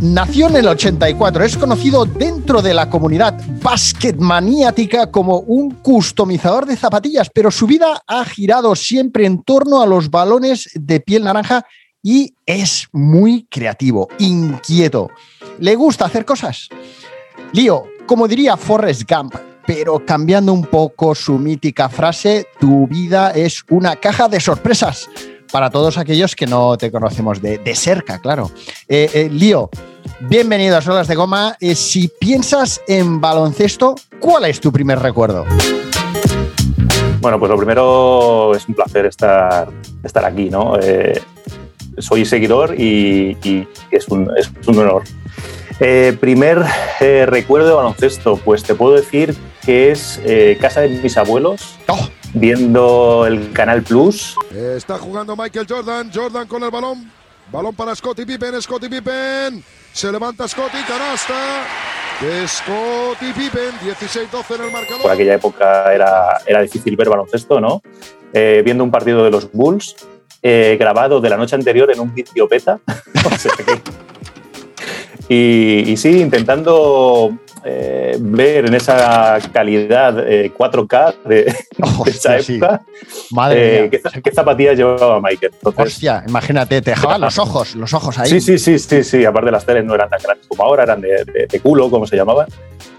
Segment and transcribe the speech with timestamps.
[0.00, 6.74] Nació en el 84, es conocido dentro de la comunidad basketmaniática como un customizador de
[6.74, 11.66] zapatillas, pero su vida ha girado siempre en torno a los balones de piel naranja
[12.02, 15.10] y es muy creativo, inquieto.
[15.58, 16.70] ¿Le gusta hacer cosas?
[17.52, 19.34] Lío, como diría Forrest Gump,
[19.66, 25.10] pero cambiando un poco su mítica frase, tu vida es una caja de sorpresas
[25.52, 28.50] para todos aquellos que no te conocemos de, cerca, claro.
[28.88, 29.68] Eh, eh, Lío,
[30.20, 31.56] bienvenido a Solas de Goma.
[31.60, 35.44] Eh, si piensas en baloncesto, ¿cuál es tu primer recuerdo?
[37.20, 39.68] Bueno, pues lo primero es un placer estar,
[40.02, 40.74] estar aquí, ¿no?
[41.98, 43.36] soy seguidor y,
[43.90, 45.02] es, un, es, un, honor.
[46.18, 46.64] primer
[47.26, 50.20] recuerdo de baloncesto, pues te puedo decir que es
[50.60, 51.78] casa de mis abuelos.
[51.88, 52.08] ¡Oh!
[52.34, 54.36] viendo el Canal Plus.
[54.54, 57.10] Está jugando Michael Jordan, Jordan con el balón.
[57.50, 59.64] Balón para Scottie Pippen, Scottie Pippen.
[59.92, 61.66] Se levanta Scottie, canasta.
[62.46, 65.02] Scottie Pippen, 16-12 en el marcador.
[65.02, 67.82] Por aquella época era, era difícil ver baloncesto, ¿no?
[68.32, 69.96] Eh, viendo un partido de los Bulls
[70.42, 72.48] eh, grabado de la noche anterior en un vídeo
[75.28, 81.54] y sí, intentando eh, ver en esa calidad 4K eh, de,
[82.06, 82.80] esa época.
[83.30, 85.52] Madre eh, ¿qué, zapatillas llevaba Michael?
[85.62, 88.30] Hostia, imagínate, te dejaban los ojos, los ojos ahí.
[88.30, 89.24] Sí, sí, sí, sí, sí.
[89.24, 92.46] Aparte las teles no eran tan grandes como ahora, eran de, culo, como se llamaban.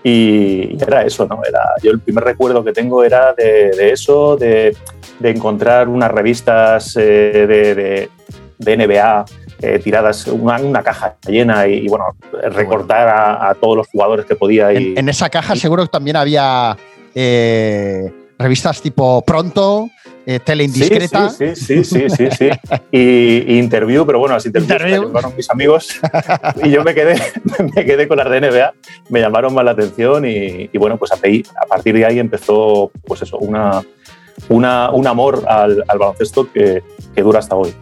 [0.04, 1.42] Y, era eso, ¿no?
[1.48, 4.76] Era, yo el primer recuerdo que tengo era de, eso, de,
[5.24, 8.10] encontrar unas revistas de,
[8.60, 9.26] de NBA
[9.62, 12.16] eh, tiradas, una, caja llena y, bueno,
[12.50, 14.74] recortar a, todos los jugadores que podía.
[14.74, 16.76] Y, en, esa caja seguro que también había
[17.14, 19.90] eh, revistas tipo Pronto,
[20.26, 21.30] eh, Tele Indiscreta.
[21.30, 22.50] Sí, sí, sí, sí, sí,
[22.92, 26.00] y, interview, pero bueno, las interviews me llamaron mis amigos
[26.64, 27.22] y yo me quedé,
[27.76, 28.74] me quedé con las de NBA,
[29.10, 33.22] me llamaron más la atención y, bueno, pues a, a, partir de ahí empezó, pues
[33.22, 33.84] eso, una,
[34.50, 36.82] una un amor al, baloncesto que,
[37.14, 37.74] que dura hasta hoy.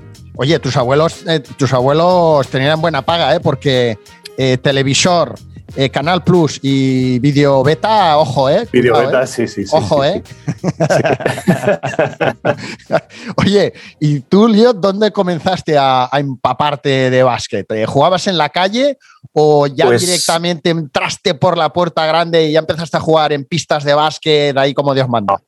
[0.41, 3.41] Oye, tus abuelos, eh, tus abuelos tenían buena paga, ¿eh?
[3.41, 3.99] Porque
[4.37, 5.35] eh, televisor,
[5.75, 8.65] eh, Canal Plus y Video Beta, ojo, ¿eh?
[8.71, 9.75] Video Beta, sí, sí, sí.
[9.75, 10.23] Ojo, ¿eh?
[13.35, 17.67] Oye, ¿y tú, Leo, dónde comenzaste a, empaparte de básquet?
[17.85, 18.97] ¿Jugabas en la calle
[19.33, 23.43] o ya pues directamente entraste por la puerta grande y ya empezaste a jugar en
[23.43, 25.41] pistas de básquet ahí como Dios manda?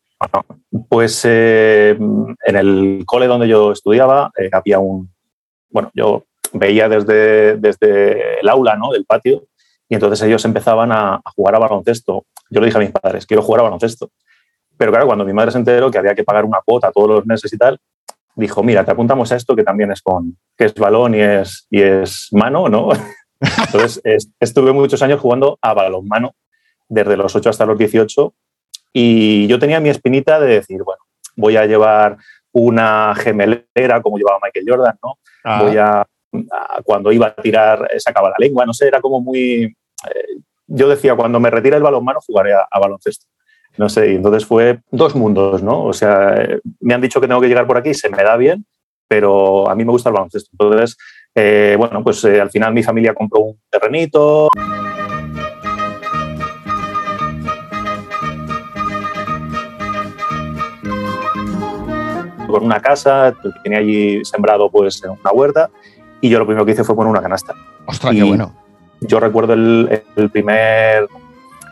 [0.87, 5.11] Pues eh, en el cole donde yo estudiaba eh, había un,
[5.69, 6.23] bueno, yo
[6.53, 8.91] veía desde, desde el aula, ¿no?
[8.91, 9.43] Del patio,
[9.91, 12.25] y entonces ellos empezaban a, jugar a baloncesto.
[12.49, 14.09] Yo le dije a mis padres, quiero jugar a baloncesto.
[14.77, 17.25] Pero claro, cuando mi madre se enteró que había que pagar una cuota todos los
[17.25, 17.77] meses y tal,
[18.35, 21.67] dijo, mira, te apuntamos a esto que también es con, que es balón y es,
[21.69, 22.89] y es mano, ¿no?
[23.65, 24.01] Entonces
[24.39, 26.35] estuve muchos años jugando a balonmano,
[26.87, 28.33] desde los 8 hasta los 18,
[28.93, 31.01] y yo tenía mi espinita de decir, bueno,
[31.35, 32.17] voy a llevar
[32.51, 35.17] una gemelera como llevaba Michael Jordan, ¿no?
[35.43, 35.63] Ah.
[35.63, 36.05] Voy a,
[36.83, 39.63] cuando iba a tirar, sacaba la lengua, no sé, era como muy...
[39.63, 43.25] Eh, yo decía, cuando me retire el balonmano jugaré a, baloncesto.
[43.77, 45.83] No sé, y entonces fue dos mundos, ¿no?
[45.83, 48.35] O sea, eh, me han dicho que tengo que llegar por aquí, se me da
[48.37, 48.65] bien,
[49.07, 50.49] pero a mí me gusta el baloncesto.
[50.53, 50.97] Entonces,
[51.35, 54.47] eh, bueno, pues al final mi familia compró un terrenito.
[62.51, 63.33] Con una casa,
[63.63, 65.69] tenía allí sembrado pues una huerta,
[66.19, 67.55] y yo lo primero que hice fue poner una canasta.
[67.85, 68.53] ¡Ostras, qué bueno!
[69.01, 71.07] Yo recuerdo el, primer,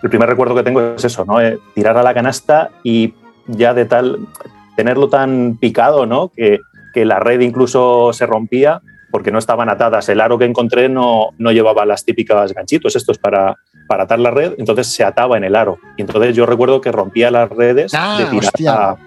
[0.02, 1.40] el primer recuerdo que tengo es eso, ¿no?
[1.40, 3.14] Eh, tirar a la canasta y
[3.46, 4.28] ya de tal,
[4.76, 6.30] tenerlo tan picado, ¿no?
[6.30, 6.60] Que,
[6.94, 8.82] que la red incluso se rompía
[9.12, 10.10] porque no estaban atadas.
[10.10, 14.32] El aro que encontré no, no llevaba las típicas ganchitos, estos para, para atar la
[14.32, 15.78] red, entonces se ataba en el aro.
[15.98, 18.98] Y entonces yo recuerdo que rompía las redes ah, de tirar,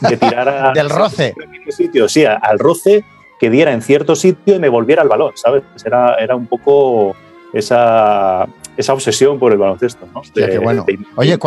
[0.08, 1.34] de tirar del roce.
[1.68, 3.04] Sitio, sí, al roce
[3.38, 5.62] que diera en cierto sitio y me volviera el balón, ¿sabes?
[5.84, 7.16] Era, era un poco
[7.52, 8.46] esa,
[8.76, 10.22] esa obsesión por el baloncesto, ¿no?
[10.34, 10.84] qué bueno.
[11.16, 11.38] Oye,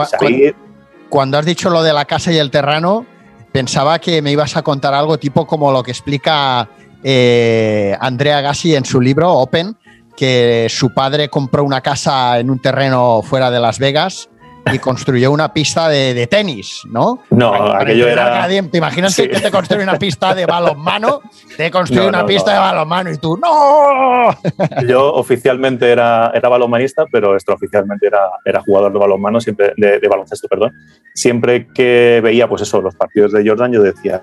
[1.10, 3.06] cuando has dicho lo de la casa y el terreno,
[3.52, 6.70] pensaba que me ibas a contar algo tipo como lo que explica
[7.04, 9.78] eh, Andrea Gassi en su libro Open,
[10.16, 14.30] que su padre compró una casa en un terreno fuera de Las Vegas
[14.74, 17.24] y construyó una pista de, tenis, ¿no?
[17.30, 18.48] No, aquello era.
[18.48, 21.22] ¿Te imaginas que te construye una pista de balonmano?
[21.56, 24.30] Te construye una pista de balonmano y tú, ¡no!
[24.88, 30.08] Yo oficialmente era, era balonmanista, pero extraoficialmente era, era jugador de balonmano, siempre, de, de,
[30.08, 30.74] baloncesto, perdón.
[31.14, 34.22] Siempre que veía, pues eso, los partidos de Jordan, yo decía,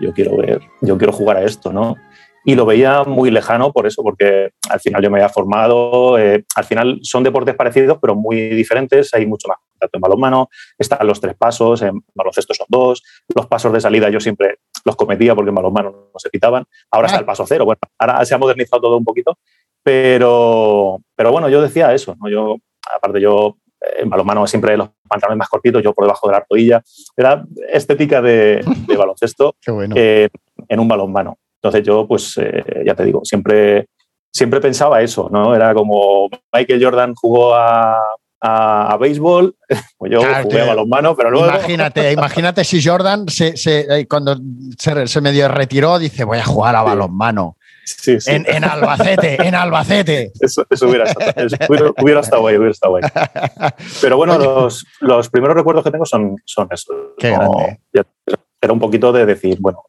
[0.00, 1.96] yo quiero ver, yo quiero jugar a esto, ¿no?
[2.44, 6.44] Y lo veía muy lejano por eso, porque al final yo me había formado, eh,
[6.54, 10.48] al final son deportes parecidos, pero muy diferentes, hay mucho más contacto en balonmano,
[10.78, 13.02] están los tres pasos, en baloncesto son dos,
[13.34, 17.06] los pasos de salida yo siempre los cometía porque en balonmano no se quitaban, ahora
[17.06, 19.38] está el paso cero, bueno, ahora se ha modernizado todo un poquito,
[19.82, 22.28] pero, pero bueno, yo decía eso, ¿no?
[22.28, 22.56] yo,
[22.94, 26.44] aparte yo eh, en balonmano siempre los pantalones más cortitos, yo por debajo de la
[26.48, 26.82] rodilla,
[27.16, 27.42] era
[27.72, 28.62] estética de,
[28.98, 29.56] baloncesto
[29.94, 30.28] eh,
[30.68, 31.38] en un balonmano.
[31.64, 33.86] Entonces yo, pues, eh, ya te digo, siempre,
[34.30, 35.54] siempre pensaba eso, ¿no?
[35.54, 37.98] Era como Michael Jordan jugó a,
[38.42, 39.56] a, béisbol,
[39.96, 41.46] pues yo jugué a balonmano, pero luego...
[41.46, 44.36] Imagínate, imagínate si Jordan se, eh, cuando
[44.78, 47.56] se, se, medio retiró dice voy a jugar a balonmano.
[47.86, 48.30] Sí, sí.
[48.30, 50.32] En, en, Albacete, en Albacete.
[50.40, 53.04] Eso, hubiera, estado, hubiera, estado guay, hubiera estado guay.
[54.02, 56.92] Pero bueno, los, los, primeros recuerdos que tengo son, son eso.
[57.16, 57.34] Qué
[58.60, 59.82] era un poquito de decir, bueno,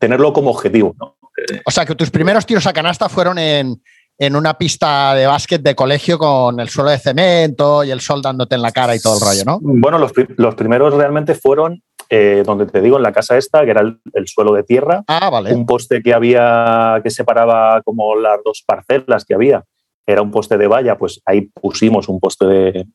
[0.00, 0.96] tenerlo como objetivo.
[0.98, 1.16] ¿no?
[1.64, 3.80] O sea, que tus primeros tiros a canasta fueron en,
[4.18, 8.20] en una pista de básquet de colegio con el suelo de cemento y el sol
[8.20, 9.58] dándote en la cara y todo el rollo, ¿no?
[9.62, 13.70] Bueno, los, los primeros realmente fueron eh, donde te digo, en la casa esta, que
[13.70, 15.04] era el, suelo de tierra.
[15.06, 15.54] Ah, vale.
[15.54, 19.62] Un poste que había que separaba como las dos parcelas que había.
[20.06, 22.86] Era un poste de valla, pues ahí pusimos un poste de,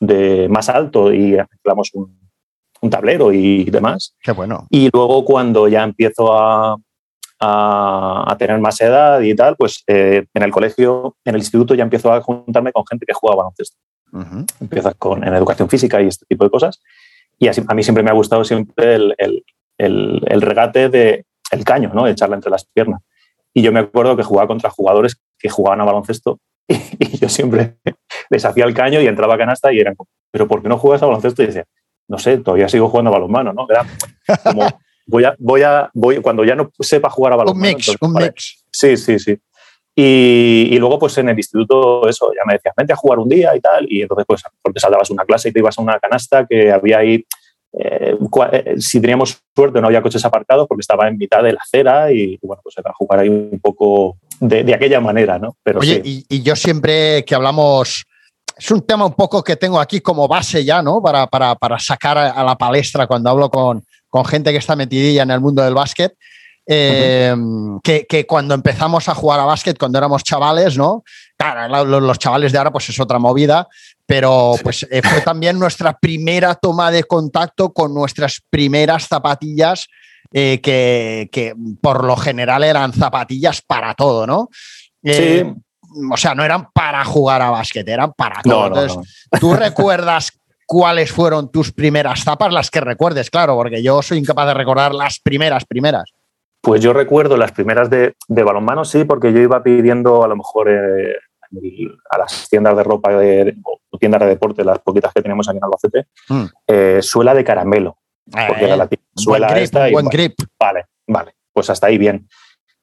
[0.00, 2.18] de más alto y anclamos un,
[2.82, 4.14] un tablero y demás.
[4.20, 4.66] Qué bueno.
[4.68, 6.76] Y luego cuando ya empiezo a,
[7.40, 11.84] a, tener más edad y tal, pues eh, en el colegio, en el instituto ya
[11.84, 13.78] empiezo a juntarme con gente que juega baloncesto.
[14.60, 16.82] Empiezas con, en educación física y este tipo de cosas.
[17.38, 21.64] Y así, a mí siempre me ha gustado siempre el, el, el, regate de el
[21.64, 22.06] caño, ¿no?
[22.06, 23.00] echarla entre las piernas.
[23.54, 27.28] Y yo me acuerdo que jugaba contra jugadores que jugaban a baloncesto y, y yo
[27.28, 27.76] siempre
[28.30, 29.96] les hacía el caño y entraba a canasta y eran
[30.30, 31.42] ¿pero por qué no juegas a baloncesto?
[31.42, 31.64] Y decía,
[32.12, 33.66] no sé, todavía sigo jugando a balonmano, ¿no?
[33.70, 33.86] Era
[34.44, 34.68] como,
[35.06, 37.70] voy a, voy a, voy, cuando ya no sepa jugar a balonmano.
[37.70, 38.64] Un mix, un mix.
[38.70, 39.38] Sí, sí, sí.
[39.96, 43.30] Y, y, luego, pues en el instituto, eso, ya me decían, vente a jugar un
[43.30, 43.86] día y tal.
[43.90, 46.98] Y entonces, pues, porque saldabas una clase y te ibas a una canasta que había
[46.98, 47.24] ahí.
[47.72, 48.18] Eh,
[48.52, 52.12] eh, si teníamos suerte, no había coches aparcados porque estaba en mitad de la acera
[52.12, 55.56] y, bueno, pues era jugar ahí un poco de, de aquella manera, ¿no?
[55.62, 58.04] Pero Oye, y, y yo siempre que hablamos
[58.62, 61.02] es un tema un poco que tengo aquí como base ya, ¿no?
[61.02, 65.24] Para, para, para sacar a la palestra cuando hablo con, con, gente que está metidilla
[65.24, 66.14] en el mundo del básquet.
[66.64, 67.34] Eh,
[67.82, 71.02] que, que, cuando empezamos a jugar a básquet, cuando éramos chavales, ¿no?
[71.36, 73.66] Claro, los, chavales de ahora, pues es otra movida,
[74.06, 79.88] pero pues eh, fue también nuestra primera toma de contacto con nuestras primeras zapatillas,
[80.32, 84.50] eh, que, que, por lo general eran zapatillas para todo, ¿no?
[85.02, 85.42] sí
[86.12, 88.66] o sea, no eran para jugar a básquet, eran para todo.
[88.66, 90.32] Entonces, ¿tú recuerdas
[90.66, 92.52] cuáles fueron tus primeras zapas?
[92.52, 96.04] Las que recuerdes, claro, porque yo soy incapaz de recordar las primeras, primeras.
[96.60, 100.36] Pues yo recuerdo las primeras de, de balonmano, sí, porque yo iba pidiendo a lo
[100.36, 101.16] mejor eh,
[102.10, 105.58] a las tiendas de ropa de, o tiendas de deporte, las poquitas que tenemos aquí
[105.58, 106.44] en Albacete, mm.
[106.66, 107.98] eh, suela de caramelo.
[108.24, 109.90] Porque era la suela buen grip, esta.
[109.90, 110.34] buen grip.
[110.58, 112.28] Vale, vale, pues hasta ahí bien.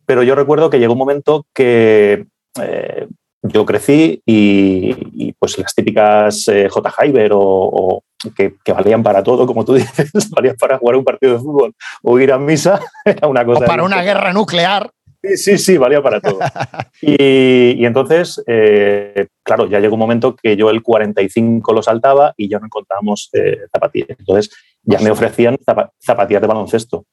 [0.05, 2.27] Pero yo recuerdo que llegó un momento que
[2.63, 3.07] eh,
[3.41, 6.93] yo crecí y, pues las típicas eh, J.
[7.01, 8.03] Hyber o,
[8.35, 11.73] que, valían para todo, como tú dices, valían para jugar un partido de fútbol
[12.03, 13.63] o ir a misa, era una cosa.
[13.63, 14.91] O para una guerra nuclear.
[15.21, 16.39] Sí, sí, sí, valía para todo.
[17.01, 22.47] y, entonces, eh, claro, ya llegó un momento que yo el 45 lo saltaba y
[22.47, 23.29] ya no encontrábamos
[23.69, 24.17] zapatillas.
[24.17, 24.49] Entonces,
[24.83, 25.57] ya me ofrecían
[25.99, 27.05] zapatillas de baloncesto.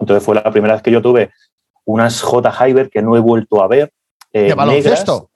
[0.00, 1.30] Entonces, fue la primera vez que yo tuve
[1.84, 2.50] unas J.
[2.50, 3.92] Hyber que no he vuelto a ver
[4.32, 5.30] eh, ¿De baloncesto?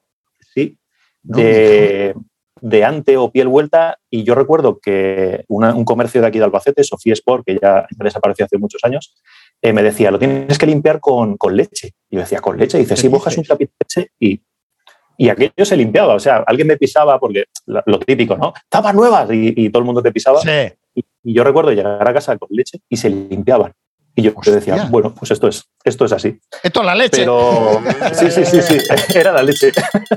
[0.54, 0.78] sí,
[1.22, 2.14] de,
[2.60, 3.98] de, ante o piel vuelta.
[4.10, 8.44] Y yo recuerdo que un comercio de aquí de Albacete, Sofía Sport, que ya desapareció
[8.44, 9.14] hace muchos años,
[9.62, 11.92] eh, me decía, lo tienes que limpiar con, con leche.
[12.10, 12.78] Y yo decía, ¿con leche?
[12.78, 14.40] Y dice, sí, mojas un trapito de leche y,
[15.18, 16.14] y aquello se limpiaba.
[16.14, 18.52] O sea, alguien me pisaba, porque lo, típico, ¿no?
[18.68, 20.40] Tapas nuevas y, todo el mundo te pisaba.
[20.40, 20.50] Sí.
[20.94, 23.72] Y, y, yo recuerdo llegar a casa con leche y se limpiaban.
[24.18, 26.40] Y yo te decía, bueno, pues esto es, esto es así.
[26.62, 27.18] Esto es la leche.
[27.18, 27.82] Pero
[28.14, 28.78] sí, sí, sí, sí,
[29.14, 29.70] era la leche.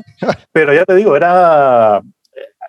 [0.54, 2.02] Pero ya te digo, era.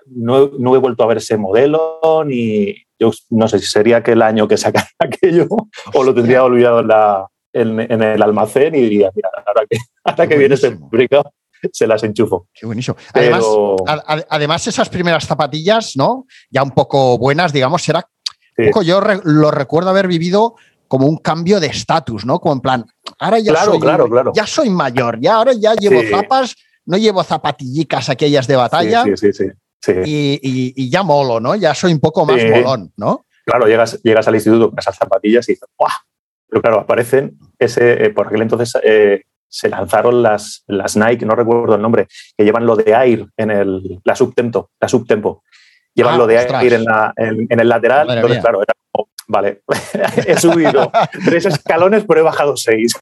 [0.07, 4.23] No, no, he vuelto a ver ese modelo, ni yo no sé si sería aquel
[4.23, 5.47] año que sacaron aquello,
[5.95, 9.79] o lo tendría olvidado en, la, en, en, el almacén y diría, mira, ahora que,
[10.03, 11.33] ahora que viene este publicado,
[11.73, 12.49] se las enchufo.
[12.53, 12.97] Qué buenísimo.
[13.15, 13.45] Además,
[14.29, 16.27] además, esas primeras zapatillas, ¿no?
[16.51, 18.05] Ya un poco buenas, digamos, era.
[18.57, 20.57] poco, yo lo recuerdo haber vivido
[20.91, 22.41] como un cambio de estatus, ¿no?
[22.41, 22.85] Como en plan,
[23.21, 24.33] ahora ya soy, claro, claro.
[24.35, 29.05] ya soy mayor, ya ahora ya llevo zapas, no llevo zapatillicas aquellas de batalla.
[29.05, 29.93] Sí, sí, sí.
[30.05, 31.55] Y, ya molo, ¿no?
[31.55, 33.25] Ya soy un poco más molón, ¿no?
[33.45, 35.93] Claro, llegas, llegas al instituto con esas zapatillas y dices, ¡guau!
[36.49, 41.37] Pero claro, aparecen ese, eh, por aquel entonces eh, se lanzaron las, las Nike, no
[41.37, 45.45] recuerdo el nombre, que llevan lo de Air en el, la subtempo, la subtempo.
[45.95, 48.11] Llevan ah, lo de Air en, la, en, el lateral.
[48.11, 48.75] entonces, claro, era
[49.31, 49.63] vale,
[50.27, 50.91] he subido
[51.25, 52.93] tres escalones, pero he bajado seis.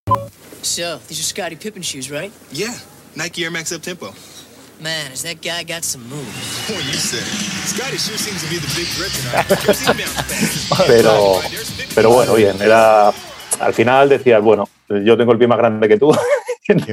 [0.62, 2.32] So, these are Scottie Pippen shoes, right?
[2.52, 2.74] Yeah,
[3.16, 4.12] Nike Air Max Up Tempo.
[4.80, 6.68] Man, has that guy got some moves.
[6.68, 7.18] What you say?
[7.66, 9.48] Scottie sure seems to be the big threat tonight.
[10.86, 11.40] pero,
[11.94, 13.12] pero bueno, bien, era
[13.60, 16.14] al final decías, bueno, yo tengo el pie más grande que tú.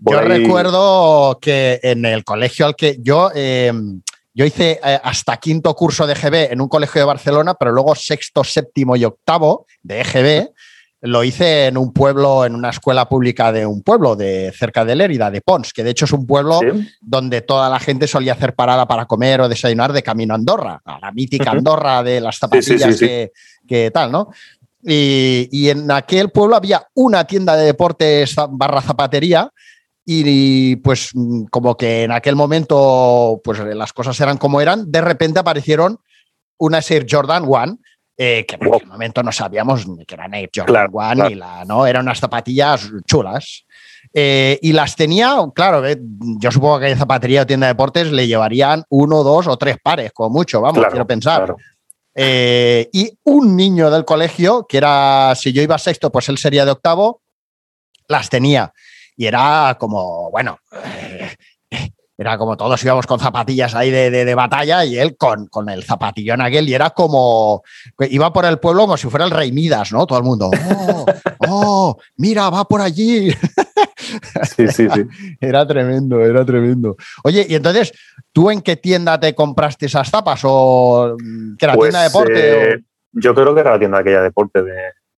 [0.00, 4.02] yo recuerdo que en el colegio al que yo, em,
[4.36, 7.94] yo hice eh, hasta quinto curso de EGB en un colegio de Barcelona, pero luego
[7.94, 10.50] sexto, séptimo y octavo de EGB
[11.00, 14.94] lo hice en un pueblo, en una escuela pública de un pueblo de cerca de
[14.94, 16.60] Lérida, de Pons, que de hecho es un pueblo
[17.00, 20.82] donde toda la gente solía hacer parada para comer o desayunar de camino a Andorra,
[20.84, 23.32] a la mítica Andorra de las zapatillas que,
[23.66, 24.30] que, tal, ¿no?
[24.82, 29.50] Y, en aquel pueblo había una tienda de deportes barra zapatería
[30.08, 31.10] y pues
[31.50, 35.98] como que en aquel momento pues las cosas eran como eran, de repente aparecieron
[36.58, 37.78] una Air Jordan One,
[38.16, 41.86] eh, que en aquel momento no sabíamos que eran Air Jordan One, la, ¿no?
[41.86, 43.64] eran unas zapatillas chulas.
[44.14, 45.98] Eh, y las tenía, claro, eh,
[46.38, 49.76] yo supongo que en zapatería o tienda de deportes le llevarían uno, dos o tres
[49.82, 51.54] pares, como mucho, vamos, quiero pensar.
[52.16, 56.70] Y un niño del colegio, que era, si yo iba sexto, pues él sería de
[56.70, 57.20] octavo,
[58.08, 58.72] las tenía.
[59.16, 60.58] Y era como, bueno,
[62.18, 66.40] era como todos íbamos con zapatillas ahí de, batalla y él con, con, el zapatillón
[66.40, 67.62] aquel y era como,
[68.10, 70.06] iba por el pueblo como si fuera el rey Midas, ¿no?
[70.06, 71.06] Todo el mundo, oh,
[71.48, 73.30] oh mira, va por allí.
[74.54, 75.04] Sí, sí, sí.
[75.40, 76.96] Era tremendo, era tremendo.
[77.24, 77.92] Oye, y entonces,
[78.30, 80.42] ¿tú en qué tienda te compraste esas zapas?
[80.44, 81.16] ¿O
[81.58, 82.72] que era pues, tienda de deporte?
[82.72, 82.82] Eh,
[83.12, 84.74] yo creo que era la tienda aquella de deporte de,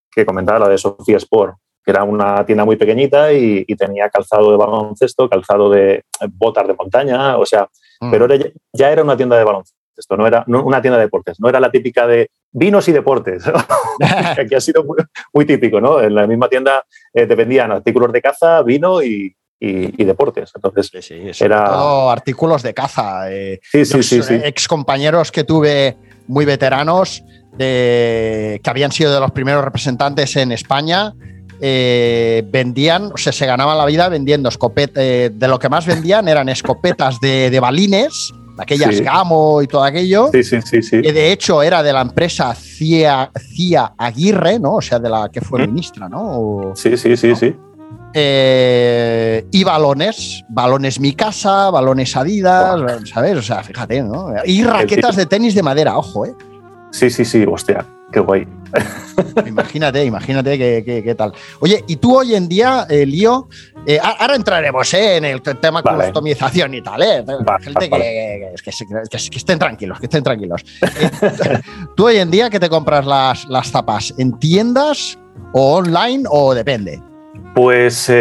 [0.09, 4.57] que comentaba, la de Sofía Sport era una tienda muy pequeñita y, tenía calzado de
[4.57, 7.67] baloncesto, calzado de botas de montaña, o sea,
[8.01, 8.11] mm.
[8.11, 8.27] pero
[8.73, 11.71] ya era una tienda de baloncesto, no era una tienda de deportes, no era la
[11.71, 13.43] típica de vinos y deportes,
[14.49, 14.85] que ha sido
[15.33, 16.01] muy, típico, ¿no?
[16.01, 16.83] En la misma tienda
[17.13, 20.51] eh, te vendían artículos de caza, vino y, deportes.
[20.55, 22.11] Entonces, sí, era.
[22.11, 23.29] artículos de caza.
[23.29, 27.23] Eh, sí, sí, sí, sí, Ex compañeros que tuve muy veteranos
[27.57, 31.13] de, que habían sido de los primeros representantes en España
[31.61, 35.85] eh, vendían, o sea, se ganaban la vida vendiendo escopetas, eh, de lo que más
[35.85, 40.29] vendían eran escopetas de, balines, aquellas Gamo y todo aquello.
[40.31, 41.01] Sí, sí, sí, sí.
[41.01, 43.31] Que de hecho era de la empresa Cia,
[43.97, 44.75] Aguirre, ¿no?
[44.75, 46.73] O sea, de la que fue ministra, ¿no?
[46.75, 47.55] sí, sí, sí, sí.
[48.13, 53.37] Eh, y balones, balones mi casa, balones Adidas, ¿sabes?
[53.37, 54.33] O sea, fíjate, ¿no?
[54.45, 56.33] Y raquetas de tenis de madera, ojo, ¿eh?
[56.91, 58.47] Sí, sí, sí, hostia, qué guay.
[59.45, 61.33] Imagínate, imagínate qué, tal.
[61.59, 63.47] Oye, y tú hoy en día, eh, Lío,
[63.85, 66.05] eh, ahora entraremos eh, en el tema vale.
[66.05, 67.25] customización y tal, ¿eh?
[67.61, 68.53] Gente que,
[69.35, 70.63] estén tranquilos, que estén tranquilos.
[71.95, 74.13] tú hoy en día, ¿qué te compras las, las zapas?
[74.17, 75.17] ¿En tiendas
[75.53, 77.01] o online o depende?
[77.55, 78.11] Pues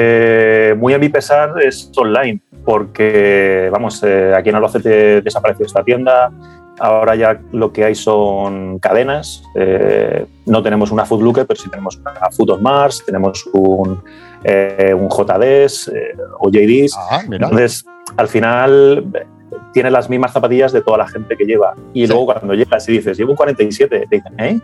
[0.79, 6.31] muy a mi pesar es online, porque, vamos, aquí en Albacete desapareció esta tienda,
[6.79, 9.43] Ahora ya lo que hay son cadenas.
[9.55, 14.03] Eh, no tenemos una Foodlooker, pero sí tenemos una Food of Mars, tenemos un,
[14.45, 16.95] eh, un JDs eh, o JDs.
[16.97, 17.85] Ah, Entonces,
[18.17, 19.27] al final
[19.73, 21.75] tiene las mismas zapatillas de toda la gente que lleva.
[21.93, 24.61] Y luego cuando llegas y dices, llevo un 47, te dicen, ¿eh?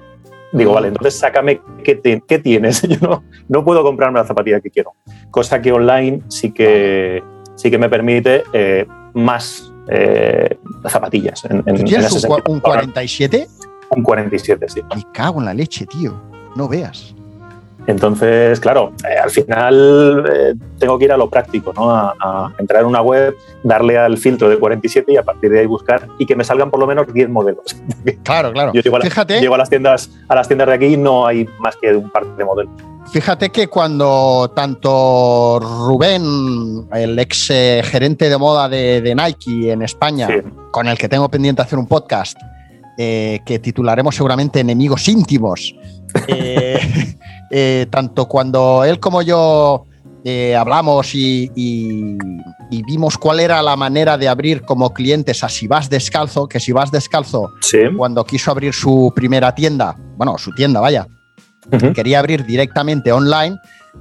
[0.52, 2.82] Digo, vale, entonces sácame qué, qué tienes.
[2.88, 4.92] Yo no, no, puedo comprarme la zapatilla que quiero.
[5.32, 7.24] Cosa que online sí que,
[7.56, 8.44] sí que me permite
[9.14, 11.44] más eh, zapatillas.
[11.44, 13.48] En, ¿Tienes un, 47?
[13.90, 14.80] Un 47, sí.
[14.94, 16.14] Me cago en la leche, tío.
[16.56, 17.14] No veas.
[17.86, 21.90] Entonces, claro, eh, al final eh, tengo que ir a lo práctico, ¿no?
[21.90, 25.66] A, entrar en una web, darle al filtro de 47 y a partir de ahí
[25.66, 27.76] buscar y que me salgan por lo menos 10 modelos.
[28.22, 28.72] Claro, claro.
[28.74, 29.40] Yo llego a, Fíjate.
[29.40, 32.10] llego a las tiendas, a las tiendas de aquí y no hay más que un
[32.10, 32.72] par de modelos.
[33.12, 40.28] Fíjate que cuando tanto Rubén, el ex eh, gerente de moda de, Nike en España,
[40.72, 42.36] con el que tengo pendiente hacer un podcast,
[42.98, 45.74] eh, que titularemos seguramente Enemigos íntimos,
[46.26, 49.84] eh, tanto cuando él como yo
[50.58, 52.16] hablamos y, y-
[52.70, 56.58] y vimos cuál era la manera de abrir como clientes a Si Vas Descalzo, que
[56.58, 57.78] Si Vas Descalzo, Sí.
[57.96, 61.06] cuando quiso abrir su primera tienda, bueno, su tienda, vaya,
[61.94, 63.56] Quería abrir directamente online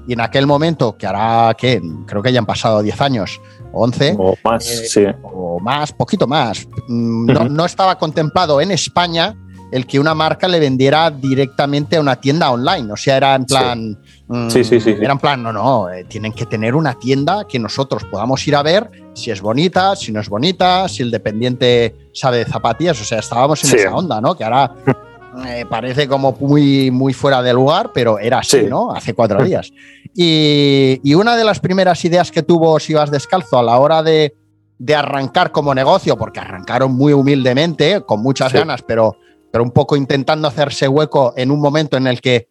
[0.08, 3.39] y en aquel momento, que hará, que creo que ya han pasado 10 años,
[3.72, 5.05] 11 O más, Eh, sí.
[5.24, 9.36] o más, poquito más, mm, no, estaba contemplado en España
[9.72, 12.91] el que una marca le vendiera directamente a una tienda online.
[12.93, 13.55] O sea, era en Sí.
[13.55, 14.00] plan.
[14.27, 14.98] mm, Sí, sí, sí, sí.
[15.01, 18.55] Era en plan, no, no, eh, tienen que tener una tienda que nosotros podamos ir
[18.55, 23.01] a ver si es bonita, si no es bonita, si el dependiente sabe de zapatillas.
[23.01, 23.75] O sea, estábamos en Sí.
[23.77, 24.36] esa onda, ¿no?
[24.36, 24.72] Que ahora
[25.48, 28.66] eh, parece como muy, muy fuera de lugar, pero era así, Sí.
[28.70, 28.92] ¿no?
[28.92, 29.72] Hace cuatro días.
[30.16, 34.04] Y, y una de las primeras ideas que tuvo Si vas descalzo a la hora
[34.04, 34.36] de,
[34.78, 38.58] de arrancar como negocio, porque arrancaron muy humildemente, con muchas Sí.
[38.58, 39.16] ganas, pero,
[39.52, 42.48] pero un poco intentando hacerse hueco en un momento en el que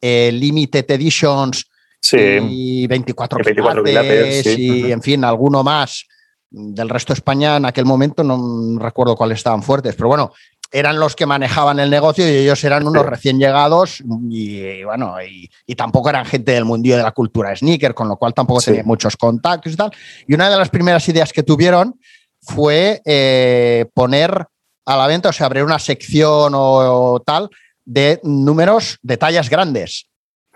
[0.00, 1.66] eh, Limited Editions
[2.02, 2.16] Sí.
[2.18, 4.92] y 24, Y 24 quilates quilates, y, Ujú.
[4.92, 6.04] en fin, alguno más
[6.50, 10.32] del resto de España en aquel momento, no recuerdo cuáles estaban fuertes, pero bueno,
[10.72, 15.50] eran los que manejaban el negocio y ellos eran unos recién llegados y, bueno, y,
[15.66, 18.66] y tampoco eran gente del mundillo de la cultura sneaker, con lo cual tampoco Sí.
[18.66, 19.90] tenían muchos contactos y tal.
[20.28, 21.98] Y una de las primeras ideas que tuvieron
[22.42, 24.46] fue eh, poner
[24.86, 27.48] a la venta, o sea, abrir una sección o, o tal
[27.84, 30.06] de números de tallas grandes.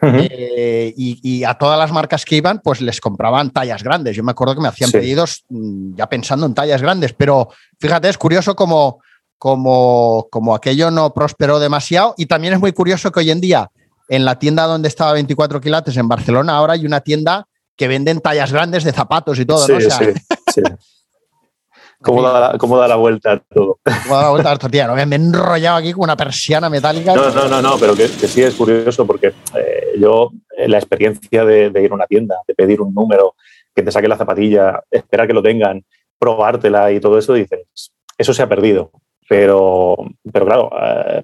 [0.02, 4.14] Eh, y, y a todas las marcas que iban, pues les compraban tallas grandes.
[4.14, 4.98] Yo me acuerdo que me hacían Sí.
[4.98, 7.48] pedidos mm, ya pensando en tallas grandes, pero
[7.80, 9.00] fíjate, es curioso como,
[9.44, 12.14] como, como aquello no prosperó demasiado.
[12.16, 13.70] Y también es muy curioso que hoy en día,
[14.08, 17.46] en la tienda donde estaba 24 quilates en Barcelona, ahora hay una tienda
[17.76, 19.76] que venden tallas grandes de zapatos y todo, sí, ¿no?
[19.76, 20.12] O sea, sí,
[20.54, 20.62] sí.
[22.00, 23.80] ¿Cómo, da la, ¿Cómo da la vuelta a todo?
[23.84, 24.94] voy a dar vuelta a la tortilla, ¿no?
[24.94, 27.14] Me he enrollado aquí con una persiana metálica.
[27.14, 30.78] No, no, no, no, pero que, que sí es curioso porque eh, yo, eh, la
[30.78, 33.34] experiencia de, de ir a una tienda, de pedir un número,
[33.74, 35.84] que te saque la zapatilla, esperar que lo tengan,
[36.18, 38.90] probártela y todo eso, dices, eso se ha perdido.
[39.28, 39.96] Pero,
[40.32, 41.22] pero claro, eh,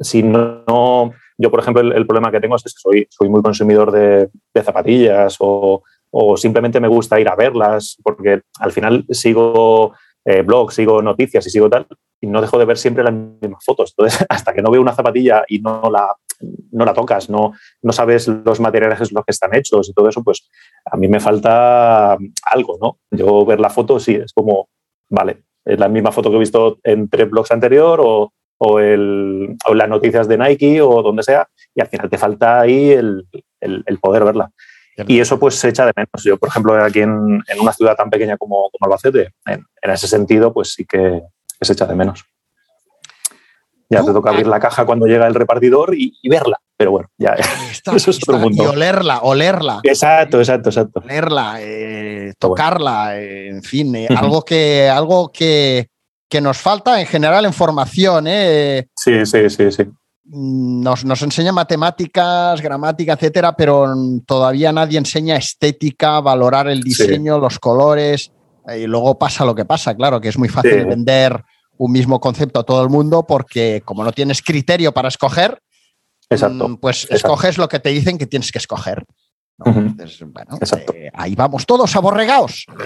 [0.00, 3.92] si no, yo por ejemplo, el, problema que tengo es que soy, soy muy consumidor
[3.92, 4.30] de,
[4.62, 10.74] zapatillas o, o simplemente me gusta ir a verlas porque al final sigo eh, blogs,
[10.74, 11.86] sigo noticias y sigo tal
[12.20, 13.94] y no dejo de ver siempre las mismas fotos.
[13.96, 16.14] Entonces, hasta que no veo una zapatilla y no la,
[16.72, 20.22] no la tocas, no, no sabes los materiales los que están hechos y todo eso,
[20.22, 20.48] pues
[20.84, 22.98] a mí me falta algo, ¿no?
[23.10, 24.68] Yo ver la foto sí, es como,
[25.08, 29.56] vale, es la misma foto que he visto en tres blogs anterior o, o, el,
[29.66, 33.26] o las noticias de Nike o donde sea, y al final te falta ahí el,
[33.60, 34.50] el, el poder verla.
[35.06, 36.24] Y eso pues se echa de menos.
[36.24, 39.90] Yo, por ejemplo, aquí en, en una ciudad tan pequeña como, como Albacete, en, en,
[39.90, 41.22] ese sentido, pues sí que,
[41.58, 42.24] que se echa de menos.
[43.88, 46.58] Ya te toca abrir la caja cuando llega el repartidor y, y verla.
[46.78, 47.30] Pero bueno, ya
[47.70, 48.62] Está, eso es está, otro mundo.
[48.62, 49.80] Y olerla, olerla.
[49.82, 51.00] Exacto, exacto, exacto.
[51.00, 55.88] Olerla, eh, tocarla, eh, en fin, eh, algo que, algo que,
[56.30, 58.26] que, nos falta en general en formación.
[58.28, 58.86] Eh.
[58.94, 59.84] Sí, sí, sí, sí.
[60.30, 63.92] Nos, nos, enseña matemáticas, gramática, etcétera, pero
[64.24, 67.40] todavía nadie enseña estética, valorar el diseño, sí.
[67.40, 68.30] los colores.
[68.76, 70.84] Y luego pasa lo que pasa, claro, que es muy fácil sí.
[70.84, 71.42] vender
[71.78, 75.60] un mismo concepto a todo el mundo porque como no tienes criterio para escoger,
[76.30, 76.78] Exacto.
[76.80, 77.16] pues Exacto.
[77.16, 79.04] escoges lo que te dicen que tienes que escoger.
[79.58, 79.70] ¿no?
[79.70, 79.86] Uh -huh.
[79.88, 80.58] Entonces, bueno,
[80.94, 82.66] eh, ahí vamos todos aborregados.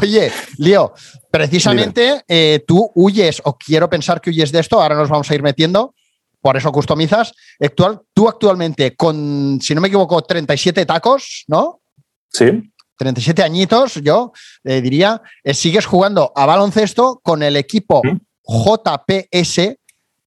[0.00, 0.92] Oye, Lío,
[1.30, 5.34] precisamente eh, tú huyes, o quiero pensar que huyes de esto, ahora nos vamos a
[5.34, 5.94] ir metiendo,
[6.40, 7.32] por eso customizas.
[7.60, 11.80] Actual, tú actualmente con, si no me equivoco, 37 tacos, ¿no?
[12.28, 12.72] Sí.
[12.98, 14.32] 37 añitos, yo
[14.64, 18.18] eh, diría, sigues jugando a baloncesto con el equipo ¿Mm?
[18.46, 19.76] JPS,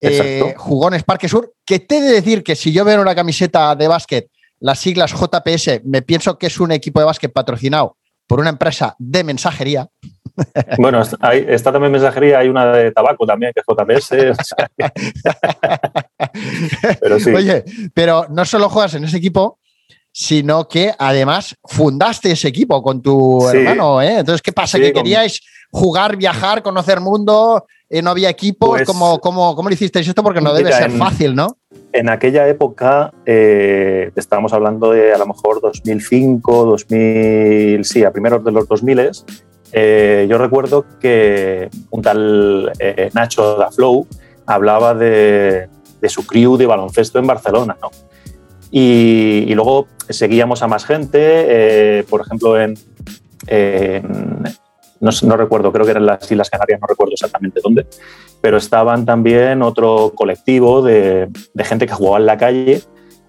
[0.01, 3.75] eh, Jugones Parque Sur, que te he de decir que si yo veo una camiseta
[3.75, 4.29] de básquet
[4.59, 8.95] las siglas JPS, me pienso que es un equipo de básquet patrocinado por una empresa
[8.99, 9.87] de mensajería.
[10.77, 14.39] Bueno, hay, está también mensajería, hay una de tabaco también, que es JPS.
[14.39, 14.69] O sea,
[17.01, 17.31] pero sí.
[17.31, 17.63] Oye,
[17.95, 19.57] pero no solo juegas en ese equipo,
[20.11, 23.57] sino que además fundaste ese equipo con tu sí.
[23.57, 23.99] hermano.
[23.99, 24.19] ¿eh?
[24.19, 24.77] Entonces, ¿qué pasa?
[24.77, 27.65] Sí, ¿Que queríais jugar, viajar, conocer mundo?
[27.89, 28.69] Eh, ¿No había equipos?
[28.69, 30.21] Pues, ¿Cómo, cómo, ¿Cómo, lo hicisteis esto?
[30.21, 31.57] Porque no debe ser en, fácil, ¿no?
[31.93, 38.43] En aquella época, eh, estábamos hablando de a lo mejor 2005, 2000, sí, a primeros
[38.43, 39.11] de los 2000,
[39.71, 44.05] eh, yo recuerdo que un tal eh, Nacho da Flow
[44.45, 45.69] hablaba de,
[46.01, 47.89] de, su crew de baloncesto en Barcelona, ¿no?
[48.69, 52.75] Y, y luego seguíamos a más gente, por ejemplo, en,
[53.47, 54.43] en
[54.99, 57.87] no, no, recuerdo, creo que eran las Islas Canarias, no recuerdo exactamente dónde,
[58.41, 62.81] pero estaban también otro colectivo de, de gente que jugaba en la calle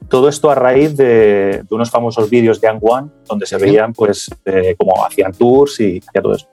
[0.08, 4.30] todo esto a raíz de, unos famosos vídeos de Ang One, donde se veían pues
[4.44, 6.48] eh, cómo hacían tours y hacía todo eso.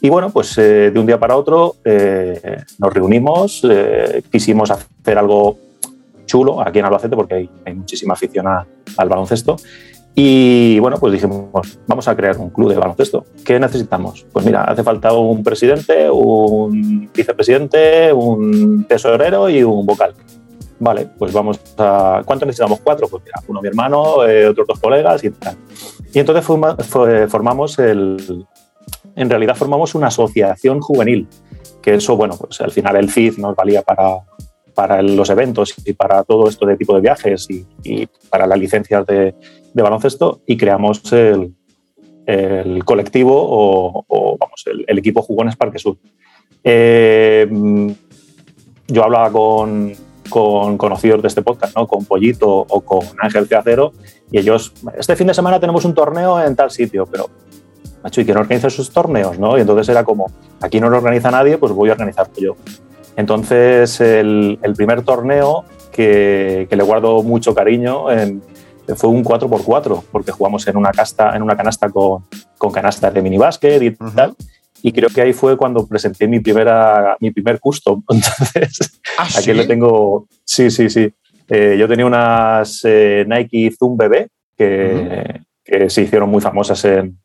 [0.00, 3.62] Y bueno, pues eh, de un día para otro eh, nos reunimos,
[4.30, 5.58] quisimos hacer algo
[6.24, 9.56] chulo aquí en Albacete porque hay, muchísima afición al baloncesto.
[10.18, 13.26] Y bueno, pues dijimos, vamos a crear un club de baloncesto.
[13.44, 14.26] ¿Qué necesitamos?
[14.32, 20.14] Pues mira, hace falta un presidente, un vicepresidente, un tesorero y un vocal.
[20.78, 22.22] Vale, pues vamos a...
[22.24, 22.80] ¿Cuánto necesitamos?
[22.82, 23.08] Cuatro.
[23.08, 25.54] Pues mira, uno mi hermano, eh, otros dos colegas y tal.
[26.14, 26.42] Y entonces
[27.30, 28.46] formamos el...
[29.16, 31.28] En realidad formamos una asociación juvenil,
[31.82, 34.20] que eso, bueno, pues al final el CID nos valía para,
[34.76, 39.06] para los eventos y para todo esto de tipo de viajes y, para las licencias
[39.06, 39.34] de,
[39.82, 41.54] baloncesto y creamos el,
[42.26, 45.96] el colectivo o, vamos, el, equipo Jugones Parque Sur.
[46.64, 47.48] Eh,
[48.88, 49.92] yo hablaba con,
[50.28, 51.86] con conocidos de este podcast, ¿no?
[51.86, 53.92] con Pollito o con Ángel Cero,
[54.30, 57.28] y ellos, este fin de semana tenemos un torneo en tal sitio, pero,
[58.02, 59.38] macho, ¿y quién organiza esos torneos?
[59.38, 59.56] ¿no?
[59.56, 62.56] Y entonces era como, aquí no lo organiza nadie, pues voy a organizarlo yo.
[63.16, 68.10] Entonces, el, primer torneo que, le guardo mucho cariño
[68.94, 72.24] fue un 4x4, porque jugamos en una, casta, en una canasta con,
[72.58, 74.36] con canastas de minibásquet y tal.
[74.82, 78.02] Y creo que ahí fue cuando presenté mi, primera, mi primer custom.
[78.08, 80.28] Entonces, ¿Ah, aquí le tengo.
[80.44, 81.12] Sí, sí, sí.
[81.48, 87.18] Eh, yo tenía unas eh, Nike Zoom BB que, que, se hicieron muy famosas en,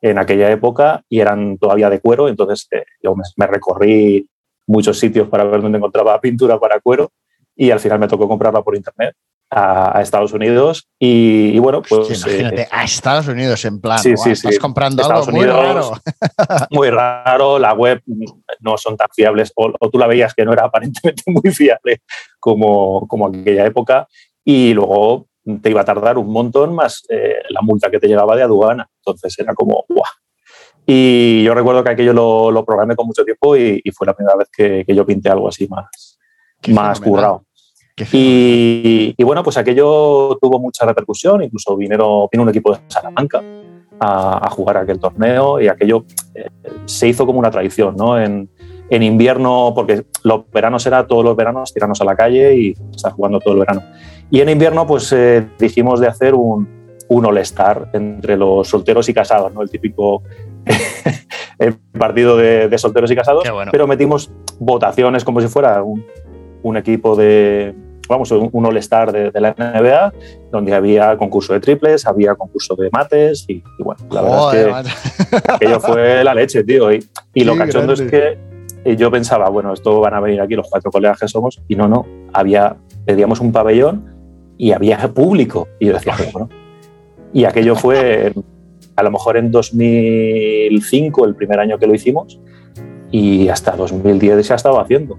[0.00, 2.28] en, aquella época y eran todavía de cuero.
[2.28, 4.28] Entonces, eh, yo me, recorrí
[4.66, 7.10] muchos sitios para ver dónde encontraba pintura para cuero
[7.56, 9.14] y al final me tocó comprarla por internet
[9.54, 12.24] a, Estados Unidos y, bueno, pues...
[12.24, 15.92] imagínate, eh, a Estados Unidos en plan, sí, sí, estás comprando algo muy raro.
[16.70, 18.02] muy raro, la web
[18.60, 22.00] no son tan fiables o, tú la veías que no era aparentemente muy fiable
[22.40, 24.08] como, como aquella época
[24.44, 25.26] y luego
[25.60, 28.88] te iba a tardar un montón más eh, la multa que te llegaba de aduana.
[28.98, 30.04] Entonces era como, ¡guau!
[30.86, 34.36] Y yo recuerdo que aquello lo, lo programé con mucho tiempo y, fue la primera
[34.36, 36.18] vez que, que, yo pinté algo así más,
[36.68, 37.44] más currado.
[37.96, 43.42] Y, y, bueno, pues aquello tuvo mucha repercusión, incluso vinieron, vino un equipo de Salamanca
[44.00, 46.48] a, a jugar aquel torneo y aquello eh,
[46.86, 48.18] se hizo como una tradición, ¿no?
[48.18, 48.48] En,
[48.88, 53.12] en, invierno, porque los veranos era todos los veranos tirarnos a la calle y estar
[53.12, 53.82] jugando todo el verano.
[54.30, 59.14] Y en invierno, pues eh, dijimos de hacer un, un all-star entre los solteros y
[59.14, 59.62] casados, ¿no?
[59.62, 60.22] El típico
[61.58, 66.04] el partido de, solteros y casados, pero metimos votaciones como si fuera un,
[66.62, 67.74] un equipo de,
[68.08, 70.12] vamos, un All-Star de, la NBA,
[70.50, 75.52] donde había concurso de triples, había concurso de mates y, bueno, la verdad es que
[75.52, 76.92] aquello fue la leche, tío.
[76.92, 78.38] Y, y lo cachondo es que
[78.96, 81.88] yo pensaba, bueno, esto van a venir aquí los cuatro colegas que somos, y no,
[81.88, 84.04] no, había, pedíamos un pabellón
[84.58, 85.68] y había público.
[85.78, 86.48] Y yo decía, bueno,
[87.32, 88.32] y aquello fue
[88.94, 92.40] a lo mejor en 2005, el primer año que lo hicimos,
[93.10, 95.18] y hasta 2010 se ha estado haciendo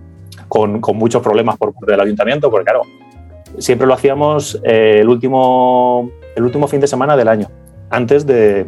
[0.53, 2.81] con, muchos problemas por parte del ayuntamiento, porque claro,
[3.57, 7.47] siempre lo hacíamos eh, el, último, el último fin de semana del año,
[7.89, 8.67] antes de,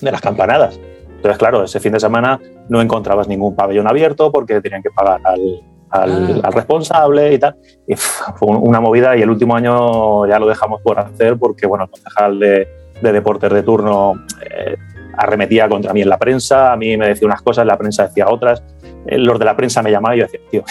[0.00, 0.80] las campanadas.
[1.16, 5.20] Entonces, claro, ese fin de semana no encontrabas ningún pabellón abierto porque tenían que pagar
[5.24, 6.50] al, al, ah.
[6.50, 7.56] responsable y tal.
[7.86, 11.84] Y fue una movida y el último año ya lo dejamos por hacer porque, bueno,
[11.84, 12.66] el concejal de,
[13.02, 14.14] de deportes de turno
[14.50, 14.76] eh,
[15.18, 18.28] arremetía contra mí en la prensa, a mí me decía unas cosas, la prensa decía
[18.30, 18.62] otras.
[19.06, 20.64] Eh, los de la prensa me llamaban y yo decía, tío,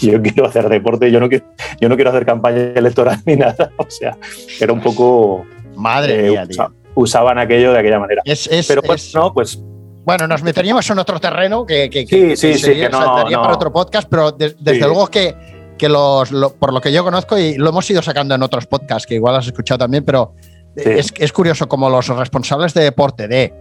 [0.00, 1.46] yo quiero hacer deporte, yo no quiero,
[1.80, 3.70] yo no quiero hacer campaña electoral ni nada.
[3.76, 4.16] O sea,
[4.60, 5.44] era un poco.
[5.76, 6.72] Madre eh, mía, tío.
[6.94, 8.22] Usaban aquello de aquella manera.
[8.66, 9.62] Pero pues, no, pues.
[10.04, 13.72] Bueno, nos meteríamos en otro terreno que, que, sí, sí, sí, que no, para otro
[13.72, 15.34] podcast, pero desde luego que,
[15.76, 19.04] que los, por lo que yo conozco, y lo hemos ido sacando en otros podcasts,
[19.04, 20.32] que igual has escuchado también, pero
[20.76, 23.52] es, es, curioso como los responsables de deporte de